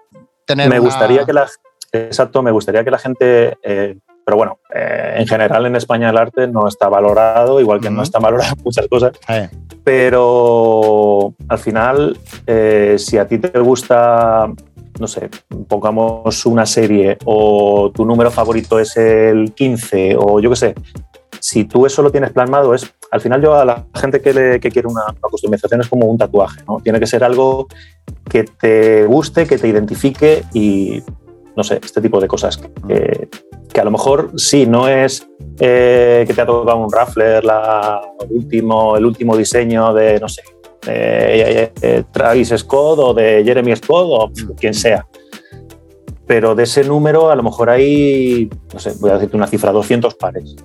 [0.45, 1.47] tener me una- gustaría que la
[1.91, 6.17] exacto me gustaría que la gente eh, pero bueno eh, en general en España el
[6.17, 7.95] arte no está valorado igual que Ujú.
[7.97, 9.49] no está valorado muchas cosas Eh,
[9.84, 12.17] pero al final
[12.97, 14.47] si a ti te gusta
[15.00, 15.30] no sé
[15.68, 20.76] pongamos una serie o tu número favorito es el 15 o yo qué sé
[21.39, 24.60] si tú eso lo tienes plasmado es al final yo a la gente que, le-
[24.60, 26.80] que quiere una, una customización es como un tatuaje ¿no?
[26.82, 27.68] tiene que ser algo
[28.30, 31.02] que te guste que te identifique y
[31.56, 33.28] no sé este tipo de cosas que,
[33.72, 35.28] que a lo mejor sí no es
[35.60, 40.41] eh, que te ha tocado un Raffler la último el último diseño de no sé
[40.86, 45.05] de, eh, Travis Scott o de Jeremy Scott o quien sea
[46.25, 49.71] pero de ese número a lo mejor hay, no sé, voy a decirte una cifra,
[49.71, 50.55] 200 pares.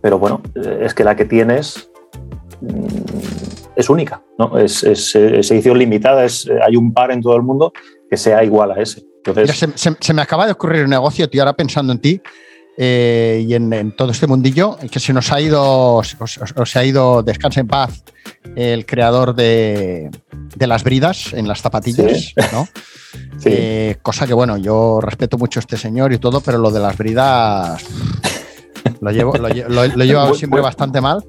[0.00, 1.90] Pero bueno, eh, es que la que tienes
[2.60, 2.86] mm,
[3.74, 4.58] es única, ¿no?
[4.58, 7.72] Es, edición limitada, es, eh, hay un par en todo el mundo
[8.08, 9.02] que sea igual a ese.
[9.74, 12.20] se me acaba de ocurrir un negocio, tío, ahora pensando en ti
[12.76, 16.66] eh, y en, en todo este mundillo, que se nos ha ido, o, o- o
[16.66, 18.02] se ha ido, descansa en paz,
[18.54, 20.10] el creador de,
[20.56, 22.34] de las bridas en las zapatillas, Sí.
[22.52, 22.66] ¿no?
[23.38, 26.70] sí, Eh, cosa que, bueno, yo respeto mucho a este señor y todo, pero lo
[26.70, 27.82] de las bridas
[29.00, 31.24] lo llevo, lo, lle- lo- lo he llevado Muy- siempre muy- bastante mal.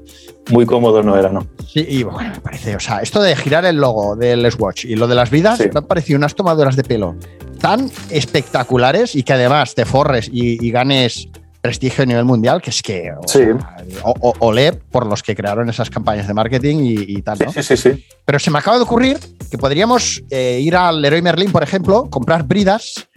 [0.51, 1.47] muy cómodo no era, ¿no?
[1.67, 4.95] Sí, y bueno, me parece, o sea, esto de girar el logo del Swatch y
[4.95, 5.65] lo de las vidas Sí.
[5.73, 7.15] me han parecido unas tomaduras de pelo
[7.59, 11.27] tan espectaculares y que además te forres y, y ganes
[11.61, 13.41] prestigio a nivel mundial, que es que o, Sí.
[14.03, 17.51] o- o- olé por los que crearon esas campañas de marketing y, y tal, ¿no?
[17.51, 18.05] Sí, sí, sí.
[18.25, 19.17] Pero se me acaba de ocurrir
[19.49, 23.07] que podríamos eh, ir al Leroy Merlin, por ejemplo, comprar bridas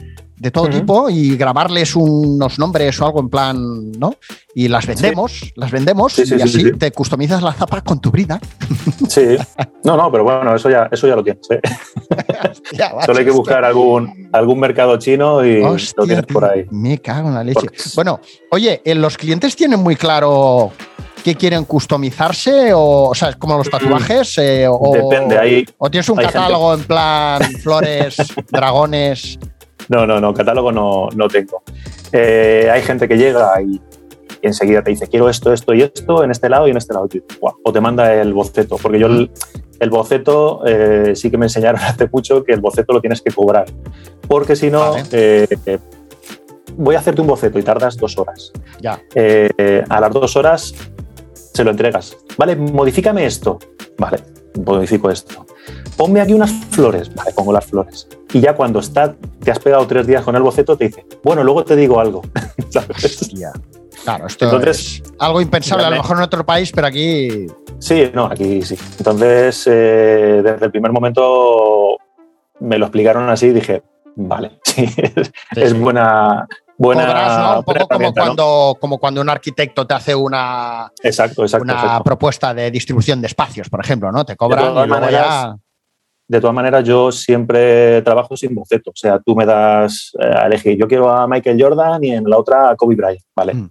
[0.41, 4.14] de todo tipo y grabarles unos nombres o algo en plan, ¿no?
[4.55, 6.72] Y las vendemos, las vendemos Sí, sí, y sí, así sí, sí.
[6.78, 8.41] te customizas la zapa con tu brida.
[9.09, 9.36] Sí.
[9.84, 11.47] No, no, pero bueno, eso ya, eso ya lo tienes.
[11.51, 11.61] ¿eh?
[12.72, 16.64] Ya, Solo hay que buscar algún, algún mercado chino y Hostia, lo tienes por ahí.
[16.70, 17.61] Me cago en la leche.
[17.61, 18.20] Porque- Bueno,
[18.53, 20.70] oye, ¿eh, ¿los clientes tienen muy claro
[21.24, 22.72] qué quieren customizarse?
[22.72, 24.38] O, o sea, como los tatuajes.
[24.38, 28.16] eh, o, Depende, hay- o tienes un hay catálogo en plan flores,
[28.51, 29.38] dragones.
[29.91, 31.62] No, no, no, catálogo no, no tengo.
[32.12, 33.72] Eh, hay gente que llega y,
[34.41, 36.95] y enseguida te dice, quiero esto, esto y esto en este lado y en este
[36.95, 37.09] lado.
[37.64, 39.32] O te manda el boceto, porque yo el,
[39.80, 43.32] el boceto eh, sí que me enseñaron hace mucho que el boceto lo tienes que
[43.32, 43.66] cobrar.
[44.28, 45.05] Porque si no, Vale.
[45.11, 45.78] eh,
[46.76, 48.53] voy a hacerte un boceto y tardas dos horas.
[48.80, 49.03] Ya.
[49.88, 50.72] A las dos horas
[51.34, 52.16] se lo entregas.
[52.38, 53.59] Vale, modifícame esto.
[53.99, 54.18] Vale,
[54.64, 55.47] modifico esto.
[56.01, 57.14] Ponme aquí unas flores.
[57.14, 58.09] Vale, pongo las flores.
[58.32, 61.44] Y ya cuando está, te has pegado tres días con el boceto, te dice, bueno,
[61.44, 62.22] luego te digo algo.
[62.70, 63.05] ¿Sabes?
[63.05, 63.53] Hostia.
[64.03, 67.48] Claro, esto Entonces, es algo impensable a lo mejor en otro país, pero aquí.
[67.80, 68.78] Sí, no, aquí sí.
[68.96, 71.98] Entonces, eh, desde el primer momento
[72.61, 73.82] me lo explicaron así y dije,
[74.16, 76.48] vale, sí, es, es buena,
[76.78, 77.59] buena.
[77.59, 81.64] Un poco como cuando, como cuando un arquitecto te hace una, Exacto, exacto.
[81.64, 82.05] una exacto.
[82.05, 84.24] propuesta de distribución de espacios, por ejemplo, ¿no?
[84.24, 85.57] Te cobran todas y luego maneras, ya.
[86.30, 88.90] De todas maneras, yo siempre trabajo sin boceto.
[88.90, 92.22] O sea, tú me das eh, a elegir, yo quiero a Michael Jordan y en
[92.22, 93.54] la otra a Kobe Bryant, ¿vale?
[93.54, 93.68] Mm.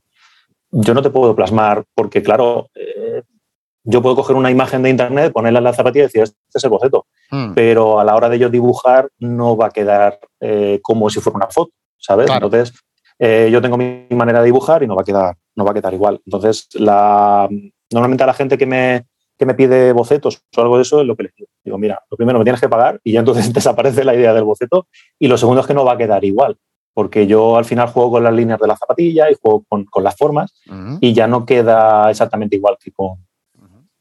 [0.71, 3.23] Yo no te puedo plasmar porque, claro, eh,
[3.85, 6.61] yo puedo coger una imagen de internet, ponerla en la zapatilla y decir, este es
[6.65, 7.05] el boceto.
[7.31, 7.53] Mm.
[7.53, 11.37] Pero a la hora de yo dibujar no va a quedar eh, como si fuera
[11.37, 12.25] una foto, ¿sabes?
[12.25, 12.47] Claro.
[12.47, 12.77] Entonces,
[13.19, 15.75] eh, yo tengo mi manera de dibujar y no va a quedar, no va a
[15.75, 16.19] quedar igual.
[16.25, 17.47] Entonces, la,
[17.89, 19.05] normalmente a la gente que me,
[19.39, 21.49] que me pide bocetos o algo de eso es lo que les digo.
[21.63, 24.43] Digo, mira, lo primero me tienes que pagar y ya entonces desaparece la idea del
[24.43, 24.87] boceto.
[25.17, 26.57] Y lo segundo es que no va a quedar igual,
[26.93, 30.03] porque yo al final juego con las líneas de la zapatilla y juego con, con
[30.03, 30.53] las formas
[30.99, 33.25] y ya no queda exactamente igual que con,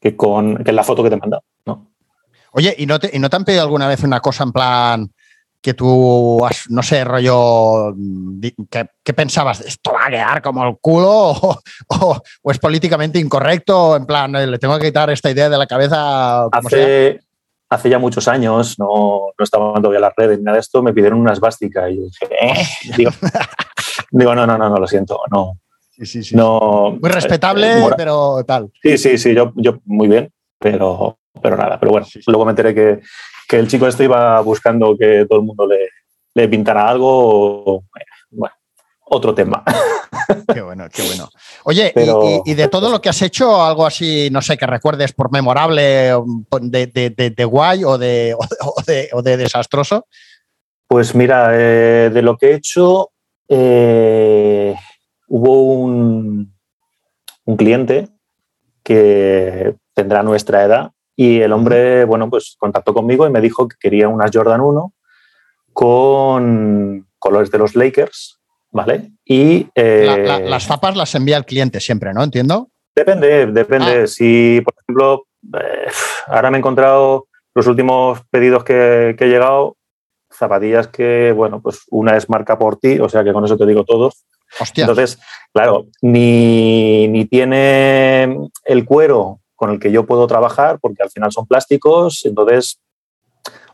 [0.01, 1.43] que con que la foto que te he mandado.
[1.65, 1.89] ¿no?
[2.51, 5.11] Oye, ¿y no, te, ¿y no te han pedido alguna vez una cosa en plan,
[5.61, 7.93] que tú, has, no sé, rollo,
[9.03, 9.59] ¿qué, pensabas?
[9.61, 11.09] ¿Esto va a quedar como el culo?
[11.31, 13.95] ¿O, o- o es políticamente incorrecto?
[13.97, 16.47] En plan, eh, le tengo que quitar esta idea de la cabeza.
[16.51, 16.79] como sea?
[16.83, 17.19] Hace,
[17.69, 20.93] hace ya muchos años, no, no estaban todavía las redes ni nada de esto, me
[20.93, 22.65] pidieron una esvástica y yo dije, "Eh".
[22.97, 23.11] digo,
[24.11, 25.59] digo, no, no, no, no, lo siento, no.
[25.91, 26.35] Sí, sí, sí.
[26.37, 28.71] no Muy respetable, eh, pero tal.
[28.81, 31.77] Sí, sí, sí, yo, yo muy bien, pero, pero nada.
[31.77, 32.31] Pero bueno, Sí, sí.
[32.31, 33.01] luego me enteré que,
[33.49, 35.89] que el chico este iba buscando que todo el mundo le,
[36.35, 37.07] le pintara algo.
[37.65, 37.83] o-
[38.29, 38.53] Bueno,
[39.05, 39.63] otro tema.
[40.53, 41.27] Qué bueno, qué bueno.
[41.63, 44.55] Oye, y- Pero- y, y de todo lo que has hecho, algo así, no sé,
[44.57, 49.37] que recuerdes por memorable, um, de, de- de- de guay de- o de- o de
[49.37, 50.05] desastroso.
[50.87, 53.09] Pues mira, eh, de lo que he hecho,
[53.47, 54.75] eh,
[55.27, 56.53] hubo un,
[57.45, 58.09] un cliente
[58.83, 60.91] que tendrá nuestra edad
[61.21, 64.93] y el hombre, bueno, pues contactó conmigo y me dijo que quería unas Jordan 1
[65.73, 68.39] con colores de los Lakers,
[68.71, 69.11] ¿vale?
[69.25, 72.23] Y eh, La- la- las zapas las envía el cliente siempre, ¿no?
[72.23, 72.69] Entiendo.
[72.95, 74.03] Depende, depende.
[74.03, 74.07] Ah.
[74.07, 75.25] Si, por ejemplo,
[75.59, 75.91] eh,
[76.27, 79.75] ahora me he encontrado los últimos pedidos que, que he llegado,
[80.31, 83.65] zapatillas que, bueno, pues una es marca por ti, o sea que con eso te
[83.65, 84.11] digo todo.
[84.59, 84.83] Hostia.
[84.83, 85.19] Entonces,
[85.53, 91.33] claro, ni, ni tiene el cuero con el que yo puedo trabajar, porque al final
[91.33, 92.79] son plásticos, entonces,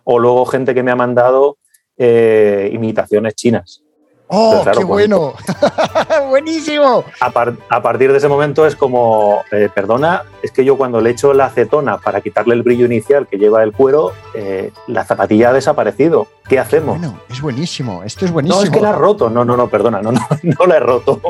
[0.04, 1.58] o luego gente que me ha mandado
[1.96, 3.84] eh, imitaciones chinas.
[4.28, 5.34] ¡Oh, Pero claro, qué bueno!
[6.30, 7.04] ¡Buenísimo!
[7.22, 11.00] A, par- a partir de ese momento es como, eh, perdona, es que yo cuando
[11.00, 15.06] le echo la acetona para quitarle el brillo inicial que lleva el cuero, eh, la
[15.06, 16.26] zapatilla ha desaparecido.
[16.50, 16.98] ¿Qué hacemos?
[16.98, 18.02] Bueno, es buenísimo.
[18.04, 18.60] Esto es buenísimo.
[18.62, 19.30] no, es que la has roto.
[19.30, 21.22] No, no, no, perdona, no, no, no la he roto.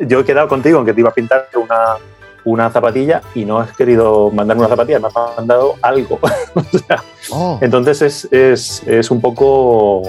[0.00, 1.98] Yo he quedado contigo en que te iba a pintar una,
[2.44, 6.18] una zapatilla y no has querido mandarme una zapatilla, me has mandado algo.
[6.54, 7.58] O sea, Oh.
[7.60, 10.02] entonces es, es, es un poco...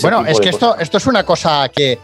[0.00, 1.98] Bueno, es que esto, esto es una cosa que,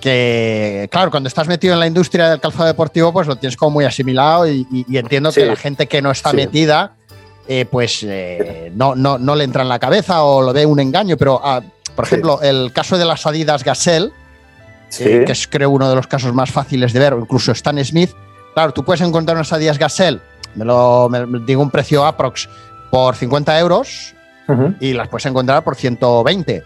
[0.00, 3.72] que, claro, cuando estás metido en la industria del calzado deportivo, pues lo tienes como
[3.72, 6.36] muy asimilado y, y- y entiendo que la gente que no está Sí.
[6.36, 6.94] metida,
[7.48, 10.80] eh, pues eh, no, no, no le entra en la cabeza o lo ve un
[10.80, 11.60] engaño, pero ah,
[11.96, 12.14] por Sí.
[12.14, 14.10] ejemplo, el caso de las Adidas Gazelle,
[15.00, 17.82] eh, que es creo uno de los casos más fáciles de ver, o incluso Stan
[17.84, 18.10] Smith,
[18.54, 20.20] claro, tú puedes encontrar unas Adidas Gazelle,
[20.54, 22.48] me lo me- digo un precio aprox
[22.90, 24.14] por 50 euros
[24.80, 26.62] y las puedes encontrar por 120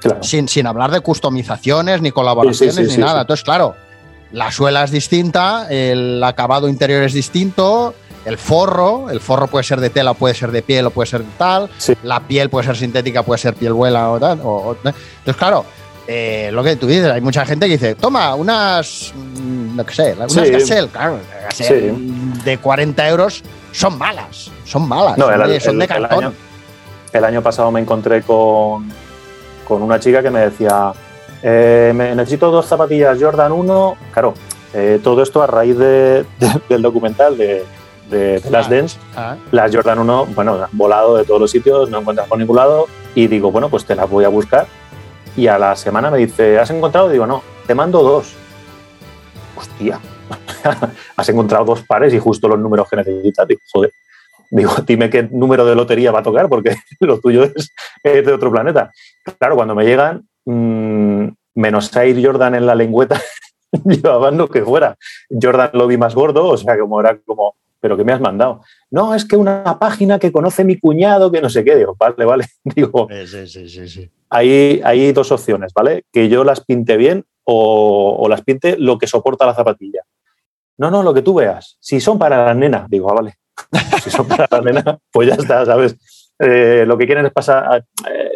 [0.00, 0.22] claro.
[0.22, 3.22] sin, sin hablar de customizaciones ni colaboraciones Sí, sí, sí, ni nada.
[3.22, 3.74] Entonces, claro,
[4.32, 7.94] la suela es distinta, el acabado interior es distinto,
[8.26, 11.22] el forro, el forro puede ser de tela, puede ser de piel o puede ser
[11.24, 11.94] de tal, Sí.
[12.02, 14.40] la piel puede ser sintética, puede ser piel vuela o tal.
[14.42, 15.64] o- o- entonces, claro,
[16.06, 19.94] eh, lo que tú dices, hay mucha gente que dice, toma, unas, mm, no qué
[19.94, 20.50] sé, unas Sí.
[20.50, 21.94] Gazelle, claro, Gazelle
[22.44, 23.42] de 40 euros
[23.72, 26.24] son malas, son malas, No, son, el- de, son el- de el cartón.
[26.24, 26.32] año-
[27.12, 28.90] el año pasado me encontré con,
[29.66, 30.92] con una chica que me decía,
[31.42, 33.96] eh, me- necesito dos zapatillas Jordan 1.
[34.12, 34.34] Claro,
[34.74, 37.64] eh, todo esto a raíz de- de- del documental de,
[38.10, 38.74] de, Last Ah.
[38.74, 38.98] Dance.
[39.16, 42.56] Ah, Las Jordan 1, bueno, han volado de todos los sitios, no encuentras por ningún
[42.56, 42.86] lado.
[43.14, 44.66] Y digo, bueno, pues te las voy a buscar.
[45.36, 47.10] Y a la semana me dice, ¿has encontrado?
[47.10, 48.34] Digo, no, te mando dos.
[49.54, 50.00] Hostia,
[51.16, 53.46] has encontrado dos pares y justo los números que necesitas.
[53.46, 53.92] Digo, joder.
[54.50, 57.72] Digo, dime qué número de lotería va a tocar, porque lo tuyo es,
[58.02, 58.92] de otro planeta.
[59.38, 63.20] Claro, cuando me llegan, mm, menos Air Jordan en la lengüeta,
[63.84, 64.96] llevaban lo que fuera.
[65.28, 67.56] Jordan lo vi más gordo, o sea, como era como,
[67.86, 68.62] ¿pero qué me has mandado?
[68.90, 71.76] No, es que una página que conoce mi cuñado, que no sé qué.
[71.76, 72.46] Digo, vale, vale.
[72.64, 74.10] Digo, sí, sí, sí, sí.
[74.28, 76.04] hay, hay dos opciones, ¿vale?
[76.12, 80.00] Que yo las pinte bien o, o las pinte lo que soporta la zapatilla.
[80.78, 81.76] No, no, lo que tú veas.
[81.78, 83.34] Si son para la nena, digo, ah, vale.
[84.02, 85.96] Si son para la nena, pues ya está, ¿sabes?
[86.40, 88.30] Eh, lo que quieren es pasar eh,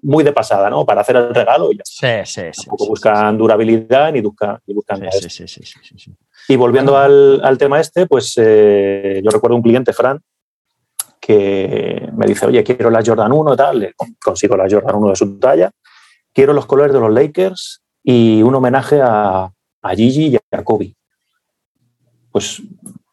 [0.00, 0.86] muy de pasada, ¿no?
[0.86, 1.82] Para hacer el regalo y ya.
[1.84, 2.62] Sí, sí, sí.
[2.62, 6.14] Tampoco sí, buscan durabilidad ni buscan, ni buscan sí, sí, sí, sí.
[6.48, 10.20] Y volviendo al, al tema este, pues eh, yo recuerdo un cliente, Fran,
[11.20, 15.08] que me dice, oye, quiero la Jordan 1 y tal, le consigo la Jordan 1
[15.08, 15.70] de su talla,
[16.34, 19.50] quiero los colores de los Lakers y un homenaje a,
[19.82, 20.94] a Gigi y a Kobe.
[22.30, 22.60] Pues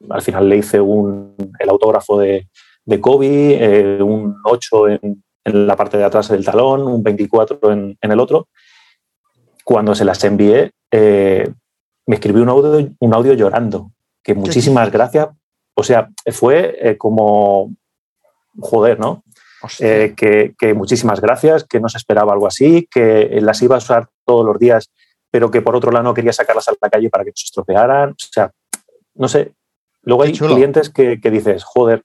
[0.09, 2.49] al final le hice un, el autógrafo de,
[2.83, 7.71] de Kobe, eh, un 8 en, en la parte de atrás del talón, un 24
[7.71, 8.49] en, en el otro.
[9.63, 11.49] Cuando se las envié, eh,
[12.05, 13.91] me escribió un audio, un audio llorando,
[14.23, 15.29] que muchísimas gracias.
[15.73, 17.73] O sea, fue eh, como,
[18.59, 19.23] joder, ¿no?
[19.79, 23.77] Eh, que, que muchísimas gracias, que no se esperaba algo así, que las iba a
[23.77, 24.91] usar todos los días,
[25.29, 27.45] pero que por otro lado no quería sacarlas a la calle para que no se
[27.45, 28.11] estropearan.
[28.11, 28.51] O sea,
[29.15, 29.53] no sé.
[30.03, 30.55] Luego Qué hay chulo.
[30.55, 32.03] clientes que, que dices, joder,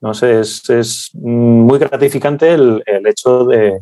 [0.00, 3.80] no sé, es, es muy gratificante el, el hecho de,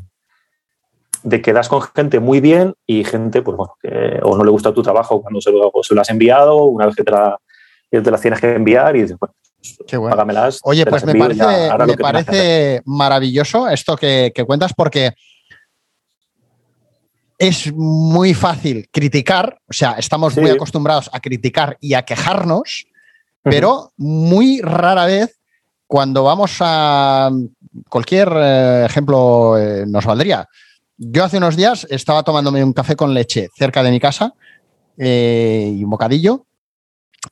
[1.23, 4.51] de que das con gente muy bien y gente, pues bueno, que o no le
[4.51, 7.39] gusta tu trabajo cuando se lo, se lo has enviado, una vez que te, la-
[7.91, 9.35] que te las tienes que enviar y dices, bueno,
[9.87, 10.17] Qué bueno.
[10.17, 10.59] págamelas.
[10.65, 15.13] Oye, pues me parece, ya me parece maravilloso esto que, que cuentas porque
[17.39, 22.87] es muy fácil criticar, o sea, estamos muy acostumbrados a criticar y a quejarnos,
[23.43, 25.39] pero muy rara vez
[25.89, 27.31] cuando vamos a
[27.89, 30.49] cualquier eh, ejemplo eh, nos valdría.
[31.05, 34.35] Yo hace unos días estaba tomándome un café con leche cerca de mi casa
[34.97, 36.47] eh, y un bocadillo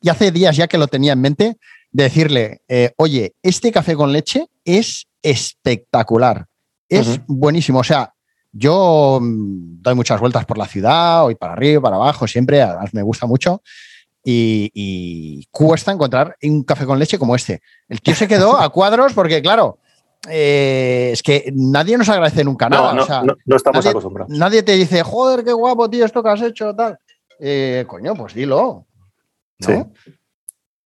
[0.00, 1.56] y hace días ya que lo tenía en mente
[1.92, 6.46] de decirle, eh, oye, este café con leche es espectacular,
[6.88, 7.80] es buenísimo.
[7.80, 8.12] O sea,
[8.52, 12.92] yo mm, doy muchas vueltas por la ciudad, voy para arriba, para abajo, siempre, además
[12.92, 13.62] me gusta mucho.
[14.24, 17.62] Y, y cuesta encontrar un café con leche como este.
[17.88, 19.78] El tío se quedó a cuadros porque, claro,
[20.28, 22.90] eh, es que nadie nos agradece nunca nada.
[22.90, 24.36] No, no, o sea, no, no estamos nadie, acostumbrados.
[24.36, 26.98] nadie te dice, joder, qué guapo, tío, esto que has hecho, tal.
[27.38, 28.86] Eh, coño, pues dilo.
[29.60, 29.66] ¿no?
[29.66, 30.12] Sí.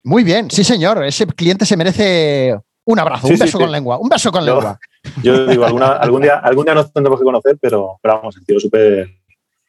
[0.03, 1.03] Muy bien, sí, señor.
[1.03, 2.55] Ese cliente se merece
[2.86, 3.63] un abrazo, Sí, un beso sí.
[3.63, 4.79] con lengua, un beso con Yo- lengua.
[5.23, 8.45] Yo digo, alguna- algún, día, algún día nos tendremos que conocer, pero, pero vamos, el
[8.45, 9.07] tío súper.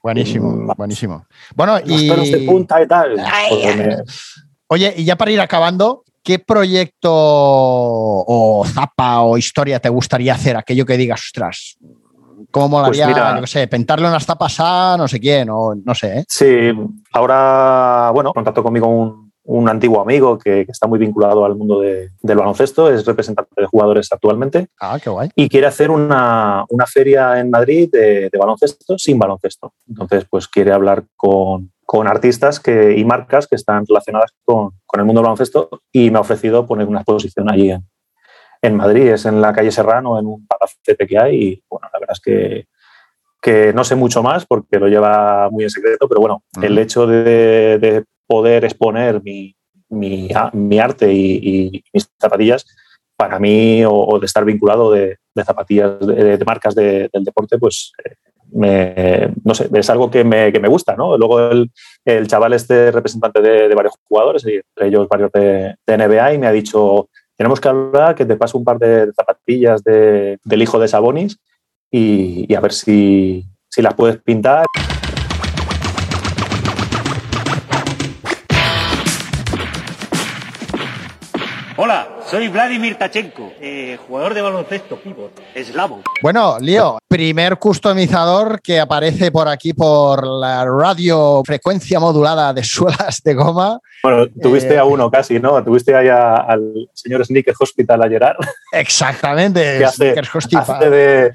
[0.02, 1.26] Buenísimo, Mm, buenísimo.
[1.54, 3.16] Bueno, Los pelos de y punta y tal.
[3.24, 3.96] Ay, Pues me-
[4.68, 10.56] oye, y ya para ir acabando, ¿qué proyecto o zapa o historia te gustaría hacer?
[10.56, 11.76] Aquello que digas, ostras,
[12.50, 15.74] ¿cómo molaría, Pues mira- yo qué sé, pintarle unas tapas a no sé quién o
[15.74, 16.24] no sé, ¿eh?
[16.28, 16.72] Sí,
[17.12, 21.80] ahora, bueno, contacto conmigo un, un antiguo amigo que, que está muy vinculado al mundo
[21.80, 25.28] de- del baloncesto, es representante de jugadores actualmente Ah, qué guay.
[25.36, 29.74] y quiere hacer una, una feria en Madrid de, de baloncesto sin baloncesto.
[29.86, 35.00] Entonces, pues quiere hablar con, con artistas que, y marcas que están relacionadas con, con
[35.00, 37.82] el mundo del baloncesto y me ha ofrecido poner una exposición allí en,
[38.62, 41.98] en Madrid, es en la calle Serrano, en un palacete que hay y bueno, la
[42.00, 42.66] verdad es que,
[43.42, 46.64] que no sé mucho más porque lo lleva muy en secreto, pero bueno, Ujú.
[46.66, 49.54] el hecho de, de poder exponer mi,
[49.90, 52.64] mi, mi arte y, y mis zapatillas,
[53.16, 57.22] para mí, o, o de estar vinculado de, de zapatillas, de, de marcas de- del
[57.22, 58.14] deporte, pues eh,
[58.52, 61.16] me, no sé, es algo que me, que me gusta, ¿no?
[61.16, 61.70] Luego el,
[62.04, 66.46] el chaval este representante de, varios jugadores, entre ellos varios de, de NBA, y me
[66.46, 70.78] ha dicho, tenemos que hablar, que te paso un par de zapatillas de- del hijo
[70.78, 71.38] de Sabonis
[71.90, 74.64] y, y a ver si, si las puedes pintar.
[81.76, 86.02] Hola, soy Vladimir Tachenko, eh, jugador de baloncesto, pívot, eslavo.
[86.22, 93.20] Bueno, Lío, primer customizador que aparece por aquí por la radio frecuencia modulada de suelas
[93.24, 93.80] de goma.
[94.04, 95.64] Bueno, tuviste Eh, a uno casi, ¿no?
[95.64, 98.36] Tuviste ahí a- al señor Sneaker Hospital a Gerard,
[98.72, 99.78] Exactamente.
[99.78, 100.14] que hace,
[100.56, 101.32] hace de,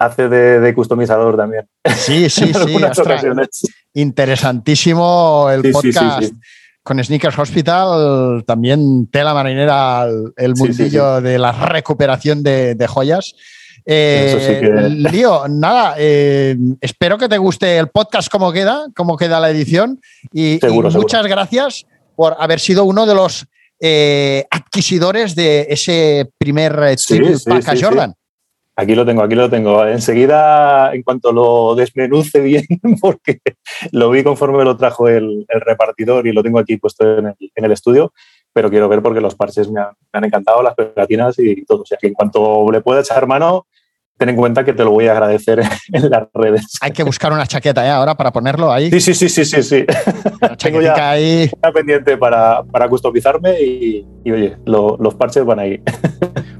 [0.00, 1.68] hace de, de customizador también.
[1.96, 3.68] Sí, sí, en sí.
[3.94, 6.32] interesantísimo el Sí, sí, sí, podcast sí.
[6.86, 8.44] Con Sneakers Hospital.
[8.46, 13.34] También tela marinera el, el Sí, sí, mundillo de la recuperación de, de joyas.
[13.84, 19.40] Eh, que- Lío, nada, eh, espero que te guste el podcast como queda, como queda
[19.40, 20.00] la edición.
[20.32, 21.02] Y, y Seguro, seguro.
[21.02, 23.46] muchas gracias por haber sido uno de los
[23.80, 26.72] eh, adquisidores de ese primer
[27.44, 27.74] pack a.
[27.80, 28.14] Jordan.
[28.78, 29.86] Aquí lo tengo, aquí lo tengo.
[29.86, 32.66] Enseguida, en cuanto lo desmenuce bien,
[33.00, 33.40] porque
[33.90, 37.28] lo vi conforme me lo trajo el, el repartidor y lo tengo aquí puesto en
[37.28, 38.12] el, en el estudio,
[38.52, 41.82] pero quiero ver porque los parches me han, me han encantado, las pegatinas y todo.
[41.82, 43.66] O sea, que en cuanto le pueda echar mano,
[44.18, 45.60] ten en cuenta que te lo voy a agradecer
[45.92, 46.66] en las redes.
[46.80, 48.90] Hay que buscar una chaqueta ya ahora para ponerlo ahí.
[48.90, 49.84] Sí, sí, sí, sí, sí, sí.
[50.58, 51.50] Tengo ya- ahí.
[51.62, 55.80] Una pendiente para, para customizarme y, y, oye, lo- los parches van ahí.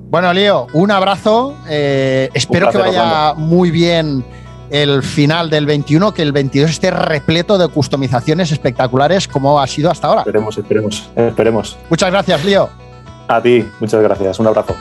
[0.09, 1.53] Bueno, Lío, un abrazo.
[1.69, 4.25] Eh, espero que placer, vaya muy bien
[4.71, 9.91] el final del 21, que el 22 esté repleto de customizaciones espectaculares como ha sido
[9.91, 10.21] hasta ahora.
[10.21, 11.77] Esperemos, esperemos, esperemos.
[11.91, 12.69] Muchas gracias, Lío.
[13.27, 14.39] A ti, muchas gracias.
[14.39, 14.77] Un abrazo.